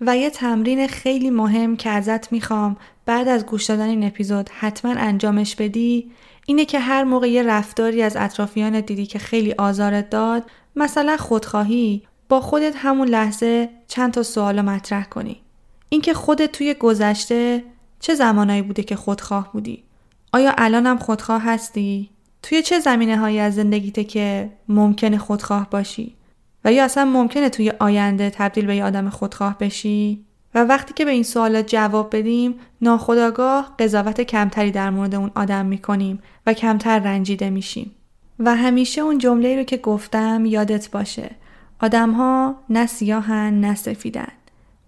و 0.00 0.16
یه 0.16 0.30
تمرین 0.30 0.86
خیلی 0.86 1.30
مهم 1.30 1.76
که 1.76 1.90
ازت 1.90 2.32
می‌خوام 2.32 2.76
بعد 3.06 3.28
از 3.28 3.46
گوش 3.46 3.64
دادن 3.64 3.88
این 3.88 4.04
اپیزود 4.04 4.48
حتما 4.48 4.90
انجامش 4.90 5.56
بدی 5.56 6.10
اینه 6.46 6.64
که 6.64 6.78
هر 6.78 7.04
موقع 7.04 7.30
یه 7.30 7.42
رفتاری 7.42 8.02
از 8.02 8.16
اطرافیان 8.16 8.80
دیدی 8.80 9.06
که 9.06 9.18
خیلی 9.18 9.52
آزارت 9.52 10.10
داد 10.10 10.50
مثلا 10.76 11.16
خودخواهی 11.16 12.02
با 12.28 12.40
خودت 12.40 12.74
همون 12.76 13.08
لحظه 13.08 13.68
چند 13.88 14.12
تا 14.12 14.22
سوال 14.22 14.60
مطرح 14.60 15.04
کنی 15.04 15.40
اینکه 15.88 16.14
خودت 16.14 16.52
توی 16.52 16.74
گذشته 16.74 17.64
چه 18.00 18.14
زمانایی 18.14 18.62
بوده 18.62 18.82
که 18.82 18.96
خودخواه 18.96 19.52
بودی 19.52 19.84
آیا 20.32 20.54
الان 20.58 20.86
هم 20.86 20.98
خودخواه 20.98 21.42
هستی؟ 21.42 22.10
توی 22.42 22.62
چه 22.62 22.80
زمینه 22.80 23.16
هایی 23.16 23.38
از 23.38 23.54
زندگیته 23.54 24.04
که 24.04 24.50
ممکنه 24.68 25.18
خودخواه 25.18 25.70
باشی؟ 25.70 26.14
و 26.64 26.72
یا 26.72 26.84
اصلا 26.84 27.04
ممکنه 27.04 27.48
توی 27.48 27.70
آینده 27.70 28.30
تبدیل 28.30 28.66
به 28.66 28.76
یه 28.76 28.84
آدم 28.84 29.10
خودخواه 29.10 29.58
بشی؟ 29.58 30.24
و 30.54 30.64
وقتی 30.64 30.94
که 30.94 31.04
به 31.04 31.10
این 31.10 31.22
سوالات 31.22 31.66
جواب 31.66 32.16
بدیم 32.16 32.54
ناخداگاه 32.80 33.74
قضاوت 33.78 34.20
کمتری 34.20 34.70
در 34.70 34.90
مورد 34.90 35.14
اون 35.14 35.30
آدم 35.34 35.66
می‌کنیم 35.66 36.22
و 36.46 36.52
کمتر 36.52 36.98
رنجیده 36.98 37.50
میشیم 37.50 37.90
و 38.38 38.56
همیشه 38.56 39.00
اون 39.00 39.18
جمله 39.18 39.56
رو 39.56 39.62
که 39.62 39.76
گفتم 39.76 40.44
یادت 40.46 40.90
باشه 40.90 41.30
آدم 41.82 42.10
ها 42.10 42.54
نه 42.68 42.86
سیاهن 42.86 43.60
نه 43.60 43.74
سفیدن 43.74 44.32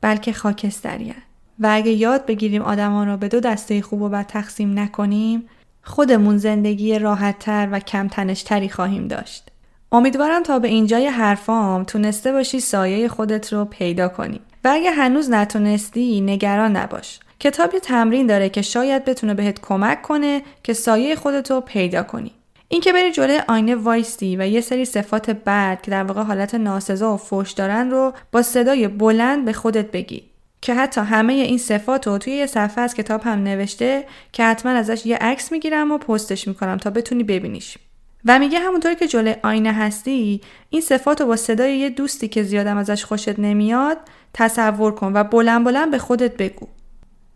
بلکه 0.01 0.33
خاکستریان 0.33 1.23
و 1.59 1.69
اگه 1.73 1.93
یاد 1.93 2.27
بگیریم 2.27 2.63
آدما 2.63 3.05
رو 3.05 3.17
به 3.17 3.29
دو 3.29 3.41
دسته 3.41 3.83
خوب 3.83 4.03
و 4.03 4.09
بد 4.09 4.27
تقسیم 4.27 4.79
نکنیم 4.79 5.49
خودمون 5.85 6.37
زندگی 6.39 6.99
راحتتر 6.99 7.69
و 7.73 7.81
کم 7.81 8.09
تنشتری 8.09 8.69
خواهیم 8.69 9.09
داشت. 9.09 9.51
امیدوارم 9.93 10.43
تا 10.43 10.59
به 10.59 10.69
اینجای 10.69 11.07
حرفام 11.07 11.85
تونسته 11.85 12.33
باشی 12.33 12.61
سایه 12.61 13.09
خودت 13.09 13.53
رو 13.53 13.65
پیدا 13.65 14.09
کنی 14.09 14.41
و 14.65 14.69
اگه 14.73 14.91
هنوز 14.91 15.31
نتونستی 15.31 16.21
نگران 16.21 16.77
نباش. 16.77 17.21
کتاب 17.41 17.75
یه 17.75 17.81
تمرین 17.81 18.27
داره 18.27 18.49
که 18.49 18.63
شاید 18.63 19.05
بتونه 19.05 19.35
بهت 19.35 19.61
کمک 19.61 20.03
کنه 20.03 20.43
که 20.63 20.73
سایه 20.73 21.17
خودت 21.17 21.51
رو 21.51 21.61
پیدا 21.61 22.03
کنی. 22.03 22.33
اینکه 22.69 22.93
بری 22.93 23.13
جلوی 23.13 23.41
آینه 23.49 23.75
وایستی 23.75 24.37
و 24.37 24.47
یه 24.49 24.61
سری 24.61 24.85
صفات 24.85 25.31
بد 25.31 25.81
که 25.83 25.91
در 25.91 26.05
واقع 26.05 26.23
حالت 26.23 26.55
ناسزا 26.55 27.15
و 27.15 27.17
فوش 27.17 27.53
دارن 27.53 27.91
رو 27.91 28.13
با 28.33 28.43
صدای 28.43 28.89
بلند 28.89 29.45
به 29.45 29.53
خودت 29.53 29.91
بگی 29.91 30.23
که 30.65 30.75
حتی 30.75 31.01
همه 31.01 31.33
این 31.33 31.59
صفات 31.59 32.07
رو 32.07 32.19
توی 32.19 32.33
یه 32.33 32.47
صفحه 32.47 32.85
از 32.85 32.95
کتاب 32.95 33.23
هم 33.23 33.43
نوشته 33.43 34.05
که 34.33 34.45
حتما 34.45 34.73
ازش 34.73 35.07
یه 35.07 35.17
عکس 35.17 35.53
می‌گیرم 35.53 35.93
و 35.93 35.99
پستش 35.99 36.49
می‌کنم 36.49 36.77
تا 36.77 36.91
بتونی 36.91 37.25
ببینیش. 37.25 37.79
و 38.25 38.39
میگه 38.39 38.59
همونطوری 38.59 38.95
که 38.95 39.07
جلوی 39.07 39.37
آینه 39.43 39.73
هستی 39.73 40.41
این 40.71 40.83
صفات 40.83 41.21
رو 41.21 41.27
با 41.27 41.37
صدای 41.37 41.79
یه 41.79 41.91
دوستی 41.91 42.29
که 42.29 42.43
زیادم 42.43 42.77
ازش 42.77 43.05
خوشت 43.05 43.39
نمیاد 43.39 43.97
تصور 44.35 44.95
کن 44.95 45.13
و 45.15 45.25
بلند 45.25 45.65
بلند 45.65 45.91
به 45.91 45.99
خودت 45.99 46.37
بگو. 46.37 46.67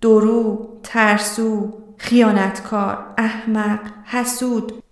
درو، 0.01 0.69
ترسو، 0.83 1.73
خیانتکار، 1.97 3.15
احمق، 3.19 3.81
حسود. 4.05 4.83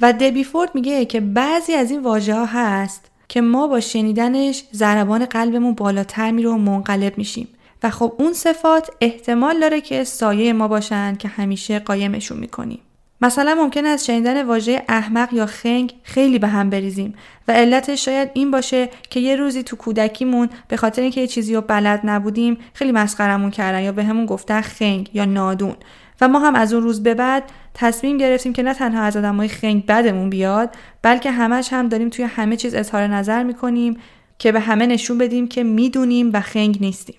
و 0.00 0.12
دبی 0.12 0.44
فورد 0.44 0.74
میگه 0.74 1.04
که 1.04 1.20
بعضی 1.20 1.72
از 1.72 1.90
این 1.90 2.02
واژه 2.02 2.34
ها 2.34 2.44
هست 2.44 3.10
که 3.28 3.40
ما 3.40 3.66
با 3.66 3.80
شنیدنش 3.80 4.64
ضربان 4.74 5.24
قلبمون 5.24 5.74
بالاتر 5.74 6.30
میره 6.30 6.48
و 6.48 6.56
منقلب 6.56 7.18
میشیم. 7.18 7.48
و 7.84 7.90
خب 7.90 8.12
اون 8.18 8.32
صفات 8.32 8.90
احتمال 9.00 9.60
داره 9.60 9.80
که 9.80 10.04
سایه 10.04 10.52
ما 10.52 10.68
باشن 10.68 11.16
که 11.16 11.28
همیشه 11.28 11.78
قایمشون 11.78 12.38
می‌کنیم. 12.38 12.78
مثلا 13.20 13.54
ممکن 13.54 13.86
است 13.86 14.04
شنیدن 14.04 14.42
واژه 14.42 14.82
احمق 14.88 15.32
یا 15.32 15.46
خنگ 15.46 15.94
خیلی 16.02 16.38
به 16.38 16.46
هم 16.48 16.70
بریزیم 16.70 17.14
و 17.48 17.52
علتش 17.52 18.04
شاید 18.04 18.30
این 18.34 18.50
باشه 18.50 18.90
که 19.10 19.20
یه 19.20 19.36
روزی 19.36 19.62
تو 19.62 19.76
کودکیمون 19.76 20.48
به 20.68 20.76
خاطر 20.76 21.02
اینکه 21.02 21.20
یه 21.20 21.26
چیزی 21.26 21.54
رو 21.54 21.60
بلد 21.60 22.00
نبودیم 22.04 22.58
خیلی 22.74 22.92
مسخرمون 22.92 23.50
کردن 23.50 23.82
یا 23.82 23.92
به 23.92 24.04
همون 24.04 24.26
گفتن 24.26 24.60
خنگ 24.60 25.10
یا 25.14 25.24
نادون. 25.24 25.76
و 26.20 26.28
ما 26.28 26.38
هم 26.38 26.54
از 26.54 26.72
اون 26.72 26.82
روز 26.82 27.02
به 27.02 27.14
بعد 27.14 27.42
تصمیم 27.74 28.18
گرفتیم 28.18 28.52
که 28.52 28.62
نه 28.62 28.74
تنها 28.74 29.02
از 29.02 29.16
آدمای 29.16 29.48
خنگ 29.48 29.86
بدمون 29.86 30.30
بیاد 30.30 30.74
بلکه 31.02 31.30
همش 31.30 31.72
هم 31.72 31.88
داریم 31.88 32.08
توی 32.08 32.24
همه 32.24 32.56
چیز 32.56 32.74
اظهار 32.74 33.06
نظر 33.06 33.42
می‌کنیم 33.42 33.96
که 34.38 34.52
به 34.52 34.60
همه 34.60 34.86
نشون 34.86 35.18
بدیم 35.18 35.48
که 35.48 35.62
می‌دونیم 35.62 36.30
و 36.32 36.40
خنگ 36.40 36.78
نیستیم. 36.80 37.16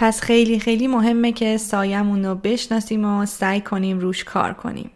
پس 0.00 0.20
خیلی 0.20 0.58
خیلی 0.58 0.86
مهمه 0.86 1.32
که 1.32 1.56
سایمون 1.56 2.24
رو 2.24 2.34
بشناسیم 2.34 3.04
و 3.04 3.26
سعی 3.26 3.60
کنیم 3.60 3.98
روش 3.98 4.24
کار 4.24 4.52
کنیم 4.52 4.90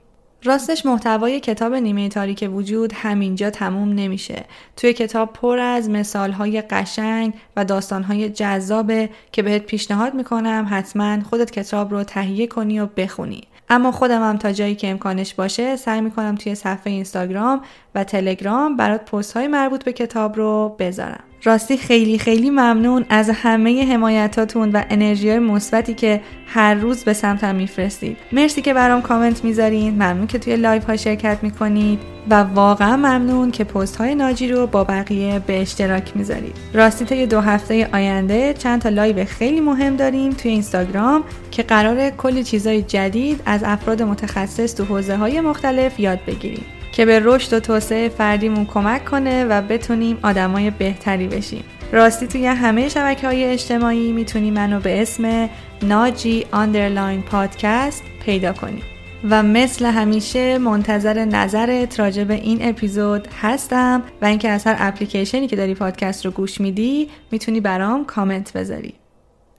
راستش 0.45 0.87
محتوای 0.87 1.41
کتاب 1.41 1.75
نیمه 1.75 2.09
تاریک 2.09 2.51
وجود 2.53 2.93
همینجا 2.93 3.51
تموم 3.51 3.89
نمیشه. 3.89 4.45
توی 4.77 4.93
کتاب 4.93 5.33
پر 5.33 5.59
از 5.59 5.91
مثالهای 5.91 6.63
قشنگ 6.63 7.35
و 7.57 7.65
داستانهای 7.65 8.31
جذابه 8.31 9.11
که 9.33 9.43
بهت 9.43 9.63
پیشنهاد 9.63 10.15
می‌کنم 10.15 10.67
حتما 10.71 11.23
خودت 11.23 11.51
کتاب 11.51 11.91
رو 11.91 12.05
تهیه 12.05 12.47
کنی 12.47 12.81
و 12.81 12.87
بخونی. 12.87 13.43
اما 13.69 13.93
خودم 13.93 14.23
هم 14.23 14.37
تا 14.37 14.53
جایی 14.53 14.75
که 14.75 14.91
امکانش 14.91 15.35
باشه 15.35 15.77
سعی 15.77 16.01
می‌کنم 16.01 16.35
توی 16.35 16.55
صفحه 16.55 16.93
اینستاگرام 16.93 17.63
و 17.95 18.05
تلگرام 18.05 18.77
برات 18.77 19.11
پست 19.11 19.33
های 19.33 19.49
مربوط 19.49 19.85
به 19.85 19.93
کتاب 19.93 20.37
رو 20.37 20.77
بذارم. 20.79 21.25
راستی 21.47 21.77
خیلی 21.77 22.19
خیلی 22.19 22.51
ممنون 22.51 23.05
از 23.09 23.31
همه 23.31 23.93
حمایتاتون 23.93 24.71
و 24.73 24.83
انرژی 24.91 25.39
مثبتی 25.39 25.95
که 25.95 26.21
هر 26.47 26.75
روز 26.75 27.05
به 27.05 27.13
سمتم 27.13 27.55
میفرستید. 27.55 28.17
مرسی 28.33 28.63
که 28.63 28.75
برام 28.75 29.03
کامنت 29.03 29.45
می‌ذارین. 29.45 29.95
ممنون 29.95 30.27
که 30.27 30.39
توی 30.39 30.57
live 30.57 30.85
ها 30.85 30.97
شرکت 30.97 31.39
می‌کنید 31.43 32.01
و 32.31 32.35
واقعا 32.35 32.97
ممنون 32.97 33.51
که 33.51 33.65
پست 33.65 33.97
های 33.97 34.15
ناجی 34.15 34.49
رو 34.49 34.67
با 34.67 34.85
بقیه 34.85 35.39
به 35.39 35.61
اشتراک 35.61 36.17
می‌ذارید. 36.17 36.57
راستی 36.75 37.05
تا 37.05 37.25
دو 37.25 37.41
هفته 37.41 37.89
آینده 37.93 38.55
چند 38.59 38.81
تا 38.81 38.89
live 38.89 39.25
خیلی 39.25 39.61
مهم 39.61 39.97
داریم 39.97 40.33
توی 40.33 40.51
اینستاگرام 40.51 41.25
که 41.51 41.63
قراره 41.63 42.11
کلی 42.11 42.45
چیزای 42.45 42.83
جدید 42.83 43.41
از 43.47 43.63
افراد 43.65 44.03
متخصص 44.03 44.75
تو 44.75 44.85
حوزه 44.85 45.17
های 45.17 45.41
مختلف 45.41 46.01
یاد 46.01 46.19
بگیریم. 46.27 46.65
که 46.95 47.07
به 47.07 47.21
رشد 47.25 47.53
و 47.53 47.61
توسعه 47.61 48.09
فردیمون 48.09 48.67
کمک 48.67 49.05
کنه 49.05 49.45
و 49.45 49.63
بتونیم 49.63 50.19
آدمای 50.23 50.71
بهتری 50.71 51.29
بشیم. 51.29 51.65
راستی 51.93 52.27
توی 52.27 52.47
همه 52.47 52.89
شبکه 52.89 53.27
های 53.27 53.45
اجتماعی 53.45 54.13
می‌تونی 54.13 54.51
منو 54.51 54.81
به 54.81 55.03
اسم 55.03 55.51
ناجی 55.83 56.47
underline 56.53 57.23
podcast 57.23 58.03
پیدا 58.25 58.53
کنی. 58.53 58.83
و 59.31 59.43
مثل 59.43 59.85
همیشه 59.85 60.59
منتظر 60.59 61.25
نظرت 61.25 62.01
راجع 62.01 62.25
به 62.25 62.35
این 62.35 62.69
اپیزود 62.69 63.29
هستم 63.43 64.03
و 64.23 64.25
اینکه 64.25 64.49
از 64.49 64.65
هر 64.67 64.77
اپلیکیشنی 64.79 65.47
که 65.47 65.57
داری 65.57 65.75
پادکست 65.75 66.25
رو 66.25 66.31
گوش 66.31 66.61
میدی 66.61 67.09
می‌تونی 67.31 67.61
برام 67.61 68.05
کامنت 68.05 68.53
بذاری. 68.53 68.95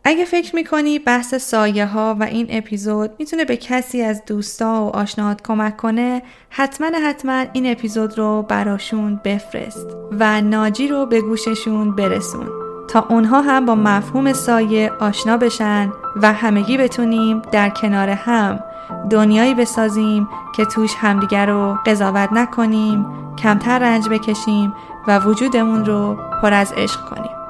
اگه 0.07 0.25
فکر 0.25 0.55
می‌کنی 0.55 0.99
بحث 0.99 1.35
سایه 1.35 1.85
ها 1.85 2.15
و 2.19 2.23
این 2.23 2.47
اپیزود 2.49 3.11
می‌تونه 3.19 3.45
به 3.45 3.57
کسی 3.57 4.01
از 4.01 4.25
دوستا 4.25 4.85
و 4.85 4.95
آشناهات 4.95 5.41
کمک 5.41 5.77
کنه 5.77 6.21
حتما 6.49 6.87
حتما 7.03 7.45
این 7.53 7.71
اپیزود 7.71 8.17
رو 8.17 8.41
براشون 8.41 9.21
بفرست 9.23 9.87
و 10.19 10.41
ناجی 10.41 10.87
رو 10.87 11.05
به 11.05 11.21
گوششون 11.21 11.95
برسون 11.95 12.47
تا 12.87 13.05
اونها 13.09 13.41
هم 13.41 13.65
با 13.65 13.75
مفهوم 13.75 14.33
سایه 14.33 14.91
آشنا 14.99 15.37
بشن 15.37 15.91
و 16.21 16.33
همگی 16.33 16.77
بتونیم 16.77 17.41
در 17.51 17.69
کنار 17.69 18.09
هم 18.09 18.59
دنیایی 19.09 19.53
بسازیم 19.53 20.27
که 20.55 20.65
توش 20.65 20.95
همدیگر 20.95 21.45
رو 21.45 21.77
قضاوت 21.85 22.29
نکنیم 22.33 23.05
کمتر 23.37 23.79
رنج 23.79 24.09
بکشیم 24.09 24.73
و 25.07 25.19
وجودمون 25.19 25.85
رو 25.85 26.17
پر 26.41 26.53
از 26.53 26.73
عشق 26.77 27.01
کنیم. 27.01 27.44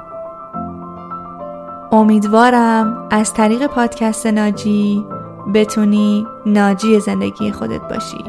امیدوارم 1.96 3.08
از 3.12 3.34
طریق 3.34 3.68
پادکست 3.68 4.28
ناجی 4.28 5.06
بتونی 5.54 6.28
ناجی 6.46 7.00
زندگی 7.00 7.52
خودت 7.52 7.82
باشی. 7.82 8.24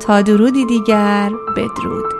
تا 0.00 0.22
درودی 0.22 0.66
دیگر 0.66 1.30
بدرود. 1.56 2.15